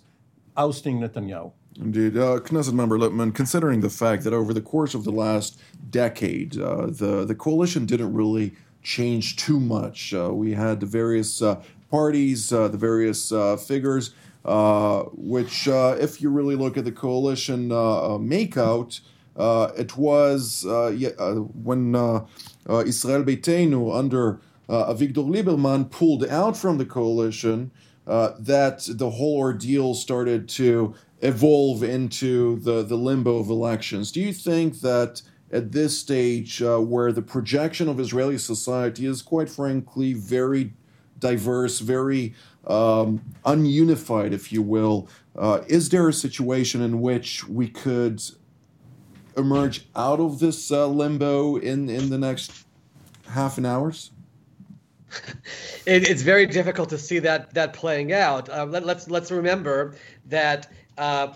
ousting 0.56 1.00
Netanyahu. 1.00 1.52
Indeed. 1.78 2.16
Uh, 2.16 2.40
Knesset 2.46 2.72
member 2.72 2.96
Lipman, 2.96 3.34
considering 3.34 3.80
the 3.80 3.90
fact 3.90 4.24
that 4.24 4.32
over 4.32 4.54
the 4.54 4.62
course 4.62 4.94
of 4.94 5.04
the 5.04 5.12
last 5.12 5.60
decade, 5.90 6.58
uh, 6.58 6.86
the, 6.86 7.26
the 7.26 7.34
coalition 7.34 7.84
didn't 7.84 8.14
really 8.14 8.54
change 8.82 9.36
too 9.36 9.58
much. 9.58 10.14
Uh, 10.14 10.30
we 10.32 10.52
had 10.52 10.80
the 10.80 10.86
various 10.86 11.42
uh, 11.42 11.60
parties, 11.90 12.52
uh, 12.52 12.68
the 12.68 12.78
various 12.78 13.32
uh, 13.32 13.56
figures, 13.56 14.12
uh, 14.44 15.02
which, 15.12 15.66
uh, 15.68 15.96
if 15.98 16.20
you 16.20 16.30
really 16.30 16.54
look 16.54 16.76
at 16.76 16.84
the 16.84 16.92
coalition 16.92 17.72
uh, 17.72 17.76
uh, 17.76 18.18
makeout, 18.18 19.00
it 19.76 19.96
was 19.96 20.64
when 20.64 21.94
Israel 21.94 23.24
Beitenu 23.24 23.94
under 23.94 24.40
Avigdor 24.68 25.28
Lieberman 25.28 25.90
pulled 25.90 26.26
out 26.26 26.56
from 26.56 26.78
the 26.78 26.86
coalition 26.86 27.70
that 28.06 28.88
the 28.88 29.10
whole 29.10 29.38
ordeal 29.38 29.94
started 29.94 30.48
to 30.48 30.94
evolve 31.20 31.82
into 31.82 32.58
the, 32.60 32.82
the 32.82 32.96
limbo 32.96 33.38
of 33.38 33.48
elections. 33.48 34.12
Do 34.12 34.20
you 34.20 34.32
think 34.32 34.80
that 34.80 35.22
at 35.52 35.72
this 35.72 35.98
stage, 35.98 36.60
uh, 36.62 36.78
where 36.78 37.12
the 37.12 37.22
projection 37.22 37.88
of 37.88 38.00
Israeli 38.00 38.38
society 38.38 39.06
is 39.06 39.22
quite 39.22 39.48
frankly 39.48 40.12
very 40.12 40.74
diverse, 41.18 41.78
very 41.80 42.34
um, 42.66 43.22
ununified, 43.44 44.32
if 44.32 44.52
you 44.52 44.62
will. 44.62 45.08
Uh, 45.36 45.62
is 45.66 45.88
there 45.90 46.08
a 46.08 46.12
situation 46.12 46.82
in 46.82 47.00
which 47.00 47.46
we 47.48 47.68
could 47.68 48.22
emerge 49.36 49.86
out 49.94 50.20
of 50.20 50.38
this 50.38 50.70
uh, 50.70 50.86
limbo 50.86 51.56
in, 51.56 51.88
in 51.88 52.10
the 52.10 52.18
next 52.18 52.64
half 53.28 53.58
an 53.58 53.66
hours? 53.66 54.10
It, 55.86 56.10
it's 56.10 56.22
very 56.22 56.46
difficult 56.46 56.88
to 56.88 56.98
see 56.98 57.20
that 57.20 57.54
that 57.54 57.72
playing 57.72 58.12
out. 58.12 58.48
Uh, 58.48 58.66
let, 58.66 58.84
let's, 58.84 59.08
let's 59.08 59.30
remember 59.30 59.94
that 60.26 60.68
uh, 60.98 61.28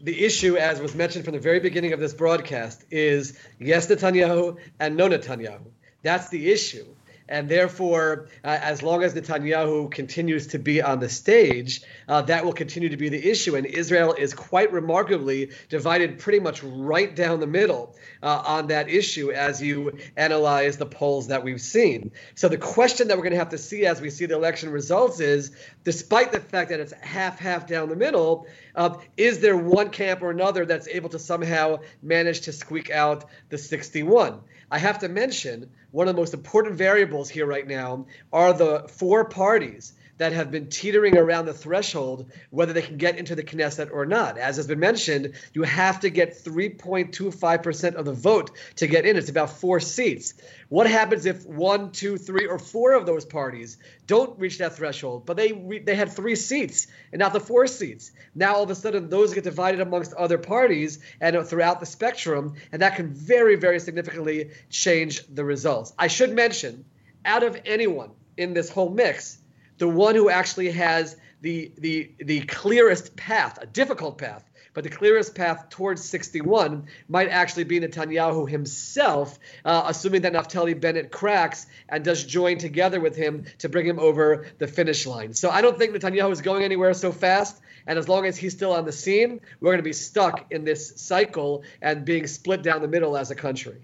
the 0.00 0.24
issue, 0.24 0.56
as 0.56 0.80
was 0.80 0.94
mentioned 0.94 1.24
from 1.24 1.34
the 1.34 1.40
very 1.40 1.58
beginning 1.58 1.92
of 1.92 1.98
this 1.98 2.14
broadcast, 2.14 2.84
is 2.92 3.36
yes 3.58 3.88
Netanyahu 3.88 4.56
and 4.78 4.96
no 4.96 5.08
Netanyahu. 5.08 5.66
That's 6.02 6.28
the 6.28 6.52
issue. 6.52 6.86
And 7.28 7.48
therefore, 7.48 8.28
uh, 8.44 8.58
as 8.60 8.82
long 8.82 9.02
as 9.02 9.14
Netanyahu 9.14 9.90
continues 9.90 10.48
to 10.48 10.58
be 10.58 10.82
on 10.82 11.00
the 11.00 11.08
stage, 11.08 11.82
uh, 12.08 12.22
that 12.22 12.44
will 12.44 12.52
continue 12.52 12.88
to 12.88 12.96
be 12.96 13.08
the 13.08 13.30
issue. 13.30 13.56
And 13.56 13.66
Israel 13.66 14.12
is 14.12 14.34
quite 14.34 14.72
remarkably 14.72 15.50
divided 15.68 16.18
pretty 16.18 16.40
much 16.40 16.62
right 16.62 17.14
down 17.14 17.40
the 17.40 17.46
middle 17.46 17.96
uh, 18.22 18.42
on 18.44 18.66
that 18.68 18.88
issue 18.88 19.30
as 19.30 19.62
you 19.62 19.98
analyze 20.16 20.76
the 20.76 20.86
polls 20.86 21.28
that 21.28 21.44
we've 21.44 21.60
seen. 21.60 22.12
So 22.34 22.48
the 22.48 22.58
question 22.58 23.08
that 23.08 23.16
we're 23.16 23.24
going 23.24 23.32
to 23.32 23.38
have 23.38 23.50
to 23.50 23.58
see 23.58 23.86
as 23.86 24.00
we 24.00 24.10
see 24.10 24.26
the 24.26 24.34
election 24.34 24.70
results 24.70 25.20
is 25.20 25.52
despite 25.84 26.32
the 26.32 26.40
fact 26.40 26.70
that 26.70 26.80
it's 26.80 26.92
half 26.92 27.38
half 27.38 27.66
down 27.66 27.88
the 27.88 27.96
middle, 27.96 28.46
uh, 28.74 28.96
is 29.16 29.40
there 29.40 29.56
one 29.56 29.90
camp 29.90 30.22
or 30.22 30.30
another 30.30 30.64
that's 30.64 30.88
able 30.88 31.08
to 31.10 31.18
somehow 31.18 31.78
manage 32.02 32.42
to 32.42 32.52
squeak 32.52 32.90
out 32.90 33.26
the 33.48 33.58
61? 33.58 34.40
I 34.72 34.78
have 34.78 35.00
to 35.00 35.08
mention 35.10 35.70
one 35.90 36.08
of 36.08 36.14
the 36.16 36.20
most 36.20 36.32
important 36.32 36.76
variables 36.76 37.28
here 37.28 37.44
right 37.44 37.68
now 37.68 38.06
are 38.32 38.54
the 38.54 38.88
four 38.88 39.26
parties 39.26 39.92
that 40.22 40.32
have 40.32 40.52
been 40.52 40.68
teetering 40.68 41.16
around 41.16 41.46
the 41.46 41.52
threshold 41.52 42.30
whether 42.50 42.72
they 42.72 42.80
can 42.80 42.96
get 42.96 43.18
into 43.18 43.34
the 43.34 43.42
Knesset 43.42 43.90
or 43.92 44.06
not. 44.06 44.38
As 44.38 44.54
has 44.54 44.68
been 44.68 44.78
mentioned, 44.78 45.32
you 45.52 45.64
have 45.64 45.98
to 45.98 46.10
get 46.10 46.44
3.25% 46.44 47.94
of 47.96 48.04
the 48.04 48.12
vote 48.12 48.52
to 48.76 48.86
get 48.86 49.04
in. 49.04 49.16
It's 49.16 49.30
about 49.30 49.50
four 49.50 49.80
seats. 49.80 50.34
What 50.68 50.88
happens 50.88 51.26
if 51.26 51.44
one, 51.44 51.90
two, 51.90 52.18
three, 52.18 52.46
or 52.46 52.60
four 52.60 52.92
of 52.92 53.04
those 53.04 53.24
parties 53.24 53.78
don't 54.06 54.38
reach 54.38 54.58
that 54.58 54.76
threshold, 54.76 55.26
but 55.26 55.36
they 55.36 55.50
re- 55.50 55.80
they 55.80 55.96
had 55.96 56.12
three 56.12 56.36
seats 56.36 56.86
and 57.10 57.18
not 57.18 57.32
the 57.32 57.40
four 57.40 57.66
seats? 57.66 58.12
Now 58.32 58.54
all 58.54 58.62
of 58.62 58.70
a 58.70 58.76
sudden 58.76 59.08
those 59.08 59.34
get 59.34 59.42
divided 59.42 59.80
amongst 59.80 60.12
other 60.14 60.38
parties 60.38 61.00
and 61.20 61.44
throughout 61.44 61.80
the 61.80 61.86
spectrum, 61.86 62.54
and 62.70 62.80
that 62.82 62.94
can 62.94 63.12
very 63.12 63.56
very 63.56 63.80
significantly 63.80 64.50
change 64.70 65.26
the 65.26 65.44
results. 65.44 65.92
I 65.98 66.06
should 66.06 66.32
mention 66.32 66.84
out 67.24 67.42
of 67.42 67.60
anyone 67.66 68.12
in 68.36 68.54
this 68.54 68.70
whole 68.70 68.88
mix, 68.88 69.38
the 69.82 69.88
one 69.88 70.14
who 70.14 70.30
actually 70.30 70.70
has 70.70 71.16
the 71.40 71.72
the 71.76 72.12
the 72.18 72.42
clearest 72.42 73.16
path, 73.16 73.58
a 73.60 73.66
difficult 73.66 74.16
path, 74.16 74.48
but 74.74 74.84
the 74.84 74.90
clearest 74.90 75.34
path 75.34 75.70
towards 75.70 76.04
61 76.04 76.86
might 77.08 77.28
actually 77.30 77.64
be 77.64 77.80
Netanyahu 77.80 78.48
himself, 78.48 79.40
uh, 79.64 79.82
assuming 79.86 80.22
that 80.22 80.34
Naftali 80.34 80.80
Bennett 80.80 81.10
cracks 81.10 81.66
and 81.88 82.04
does 82.04 82.22
join 82.22 82.58
together 82.58 83.00
with 83.00 83.16
him 83.16 83.44
to 83.58 83.68
bring 83.68 83.84
him 83.84 83.98
over 83.98 84.46
the 84.58 84.68
finish 84.68 85.04
line. 85.04 85.34
So 85.34 85.50
I 85.50 85.62
don't 85.62 85.76
think 85.76 85.96
Netanyahu 85.96 86.30
is 86.30 86.42
going 86.42 86.62
anywhere 86.62 86.94
so 86.94 87.10
fast. 87.10 87.60
And 87.84 87.98
as 87.98 88.08
long 88.08 88.24
as 88.26 88.36
he's 88.36 88.52
still 88.52 88.74
on 88.74 88.84
the 88.84 88.92
scene, 88.92 89.40
we're 89.58 89.72
going 89.72 89.78
to 89.78 89.82
be 89.82 89.92
stuck 89.92 90.52
in 90.52 90.62
this 90.62 91.00
cycle 91.00 91.64
and 91.80 92.04
being 92.04 92.28
split 92.28 92.62
down 92.62 92.82
the 92.82 92.86
middle 92.86 93.16
as 93.16 93.32
a 93.32 93.34
country. 93.34 93.78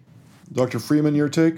Dr. 0.52 0.78
Freeman, 0.78 1.16
your 1.16 1.28
take? 1.28 1.56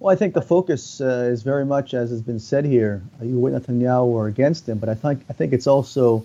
Well, 0.00 0.12
I 0.12 0.16
think 0.16 0.34
the 0.34 0.42
focus 0.42 1.00
uh, 1.00 1.28
is 1.32 1.42
very 1.42 1.66
much, 1.66 1.92
as 1.92 2.10
has 2.10 2.22
been 2.22 2.38
said 2.38 2.64
here, 2.64 3.02
are 3.18 3.26
you 3.26 3.36
with 3.36 3.52
Netanyahu 3.52 4.04
or 4.04 4.28
against 4.28 4.68
him? 4.68 4.78
But 4.78 4.88
I 4.88 4.94
think 4.94 5.24
I 5.28 5.32
think 5.32 5.52
it's 5.52 5.66
also 5.66 6.24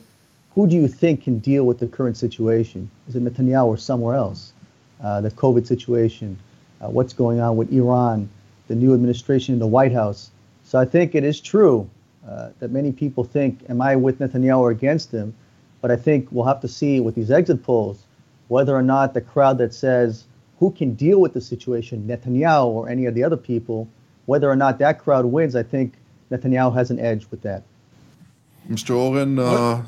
who 0.53 0.67
do 0.67 0.75
you 0.75 0.87
think 0.87 1.23
can 1.23 1.39
deal 1.39 1.65
with 1.65 1.79
the 1.79 1.87
current 1.87 2.15
situation? 2.15 2.89
Is 3.07 3.15
it 3.15 3.23
Netanyahu 3.23 3.65
or 3.65 3.77
somewhere 3.77 4.15
else? 4.15 4.53
Uh, 5.03 5.21
the 5.21 5.31
COVID 5.31 5.65
situation, 5.65 6.37
uh, 6.81 6.89
what's 6.89 7.13
going 7.13 7.39
on 7.39 7.57
with 7.57 7.73
Iran, 7.73 8.29
the 8.67 8.75
new 8.75 8.93
administration 8.93 9.53
in 9.53 9.59
the 9.59 9.67
White 9.67 9.91
House. 9.91 10.29
So 10.63 10.77
I 10.77 10.85
think 10.85 11.15
it 11.15 11.23
is 11.23 11.41
true 11.41 11.89
uh, 12.27 12.49
that 12.59 12.71
many 12.71 12.91
people 12.91 13.23
think, 13.23 13.59
am 13.69 13.81
I 13.81 13.95
with 13.95 14.19
Netanyahu 14.19 14.59
or 14.59 14.71
against 14.71 15.11
him? 15.11 15.33
But 15.81 15.89
I 15.89 15.95
think 15.95 16.27
we'll 16.31 16.45
have 16.45 16.61
to 16.61 16.67
see 16.67 16.99
with 16.99 17.15
these 17.15 17.31
exit 17.31 17.63
polls 17.63 18.03
whether 18.47 18.75
or 18.75 18.83
not 18.83 19.15
the 19.15 19.21
crowd 19.21 19.57
that 19.57 19.73
says, 19.73 20.25
who 20.63 20.71
can 20.71 20.93
deal 20.93 21.19
with 21.19 21.33
the 21.33 21.41
situation, 21.41 22.07
Netanyahu 22.07 22.67
or 22.67 22.87
any 22.87 23.05
of 23.05 23.13
the 23.15 23.23
other 23.27 23.35
people, 23.35 23.85
whether 24.27 24.49
or 24.49 24.55
not 24.55 24.79
that 24.79 24.97
crowd 24.97 25.25
wins, 25.25 25.57
I 25.57 25.63
think 25.73 25.95
Netanyahu 26.31 26.73
has 26.73 26.89
an 26.89 26.99
edge 26.99 27.27
with 27.31 27.41
that. 27.41 27.63
Mr. 28.69 28.91
Oren, 28.95 29.37
uh, 29.37 29.83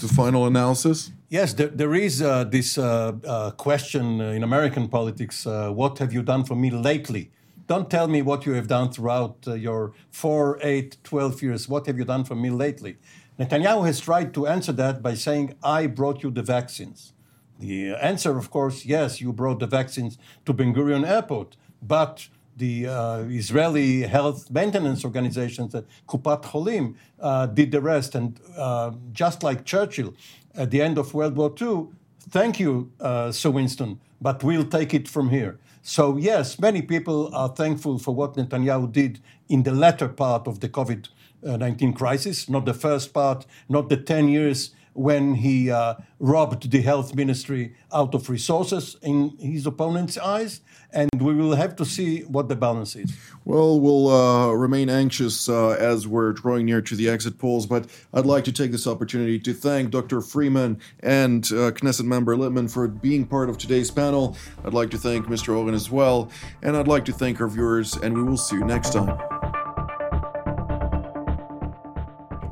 the 0.00 0.08
final 0.08 0.46
analysis? 0.46 1.12
Yes, 1.28 1.52
there, 1.52 1.66
there 1.80 1.94
is 1.94 2.22
uh, 2.22 2.44
this 2.44 2.78
uh, 2.78 3.12
uh, 3.26 3.50
question 3.50 4.22
in 4.36 4.42
American 4.42 4.88
politics 4.88 5.46
uh, 5.46 5.70
what 5.80 5.98
have 5.98 6.10
you 6.14 6.22
done 6.22 6.42
for 6.42 6.56
me 6.56 6.70
lately? 6.70 7.30
Don't 7.66 7.90
tell 7.90 8.08
me 8.08 8.22
what 8.22 8.46
you 8.46 8.54
have 8.54 8.66
done 8.66 8.90
throughout 8.90 9.36
uh, 9.46 9.52
your 9.52 9.92
four, 10.10 10.58
eight, 10.62 10.96
12 11.04 11.42
years. 11.42 11.68
What 11.68 11.86
have 11.86 11.98
you 11.98 12.06
done 12.06 12.24
for 12.24 12.34
me 12.34 12.48
lately? 12.48 12.96
Netanyahu 13.38 13.84
has 13.84 14.00
tried 14.00 14.32
to 14.32 14.46
answer 14.46 14.72
that 14.72 15.02
by 15.02 15.12
saying, 15.12 15.54
I 15.62 15.86
brought 15.86 16.22
you 16.22 16.30
the 16.30 16.42
vaccines. 16.42 17.12
The 17.58 17.94
answer, 17.94 18.38
of 18.38 18.50
course, 18.50 18.84
yes, 18.84 19.20
you 19.20 19.32
brought 19.32 19.58
the 19.58 19.66
vaccines 19.66 20.16
to 20.46 20.52
Ben 20.52 20.72
Gurion 20.72 21.06
Airport, 21.06 21.56
but 21.82 22.28
the 22.56 22.86
uh, 22.86 23.18
Israeli 23.22 24.02
health 24.02 24.50
maintenance 24.50 25.04
organizations, 25.04 25.74
uh, 25.74 25.82
Kupat 26.08 26.42
Cholim, 26.42 26.94
uh, 27.20 27.46
did 27.46 27.72
the 27.72 27.80
rest. 27.80 28.14
And 28.14 28.38
uh, 28.56 28.92
just 29.12 29.42
like 29.42 29.64
Churchill 29.64 30.14
at 30.54 30.70
the 30.70 30.82
end 30.82 30.98
of 30.98 31.14
World 31.14 31.36
War 31.36 31.52
II, 31.60 31.88
thank 32.30 32.60
you, 32.60 32.92
uh, 33.00 33.32
Sir 33.32 33.50
Winston, 33.50 34.00
but 34.20 34.42
we'll 34.42 34.64
take 34.64 34.94
it 34.94 35.08
from 35.08 35.30
here. 35.30 35.58
So, 35.82 36.16
yes, 36.16 36.58
many 36.58 36.82
people 36.82 37.34
are 37.34 37.48
thankful 37.48 37.98
for 37.98 38.14
what 38.14 38.34
Netanyahu 38.34 38.92
did 38.92 39.20
in 39.48 39.62
the 39.62 39.72
latter 39.72 40.08
part 40.08 40.46
of 40.46 40.60
the 40.60 40.68
COVID 40.68 41.08
19 41.40 41.92
crisis, 41.92 42.48
not 42.48 42.66
the 42.66 42.74
first 42.74 43.14
part, 43.14 43.46
not 43.68 43.88
the 43.88 43.96
10 43.96 44.28
years 44.28 44.72
when 44.98 45.34
he 45.34 45.70
uh, 45.70 45.94
robbed 46.18 46.70
the 46.70 46.82
health 46.82 47.14
ministry 47.14 47.74
out 47.92 48.14
of 48.14 48.28
resources 48.28 48.96
in 49.02 49.36
his 49.38 49.64
opponent's 49.64 50.18
eyes. 50.18 50.60
And 50.92 51.10
we 51.20 51.34
will 51.34 51.54
have 51.54 51.76
to 51.76 51.84
see 51.84 52.22
what 52.22 52.48
the 52.48 52.56
balance 52.56 52.96
is. 52.96 53.14
Well, 53.44 53.78
we'll 53.78 54.08
uh, 54.08 54.52
remain 54.52 54.88
anxious 54.88 55.48
uh, 55.48 55.70
as 55.70 56.08
we're 56.08 56.32
drawing 56.32 56.66
near 56.66 56.80
to 56.80 56.96
the 56.96 57.08
exit 57.10 57.38
polls, 57.38 57.66
but 57.66 57.86
I'd 58.14 58.26
like 58.26 58.44
to 58.44 58.52
take 58.52 58.72
this 58.72 58.86
opportunity 58.86 59.38
to 59.38 59.52
thank 59.52 59.90
Dr. 59.90 60.20
Freeman 60.22 60.80
and 61.00 61.44
uh, 61.46 61.70
Knesset 61.72 62.04
member 62.04 62.36
Lipman 62.36 62.70
for 62.70 62.88
being 62.88 63.26
part 63.26 63.50
of 63.50 63.58
today's 63.58 63.90
panel. 63.90 64.36
I'd 64.64 64.74
like 64.74 64.90
to 64.90 64.98
thank 64.98 65.26
Mr. 65.26 65.48
Hogan 65.48 65.74
as 65.74 65.90
well, 65.90 66.30
and 66.62 66.76
I'd 66.76 66.88
like 66.88 67.04
to 67.04 67.12
thank 67.12 67.40
our 67.40 67.48
viewers, 67.48 67.94
and 67.96 68.16
we 68.16 68.22
will 68.22 68.38
see 68.38 68.56
you 68.56 68.64
next 68.64 68.94
time. 68.94 69.37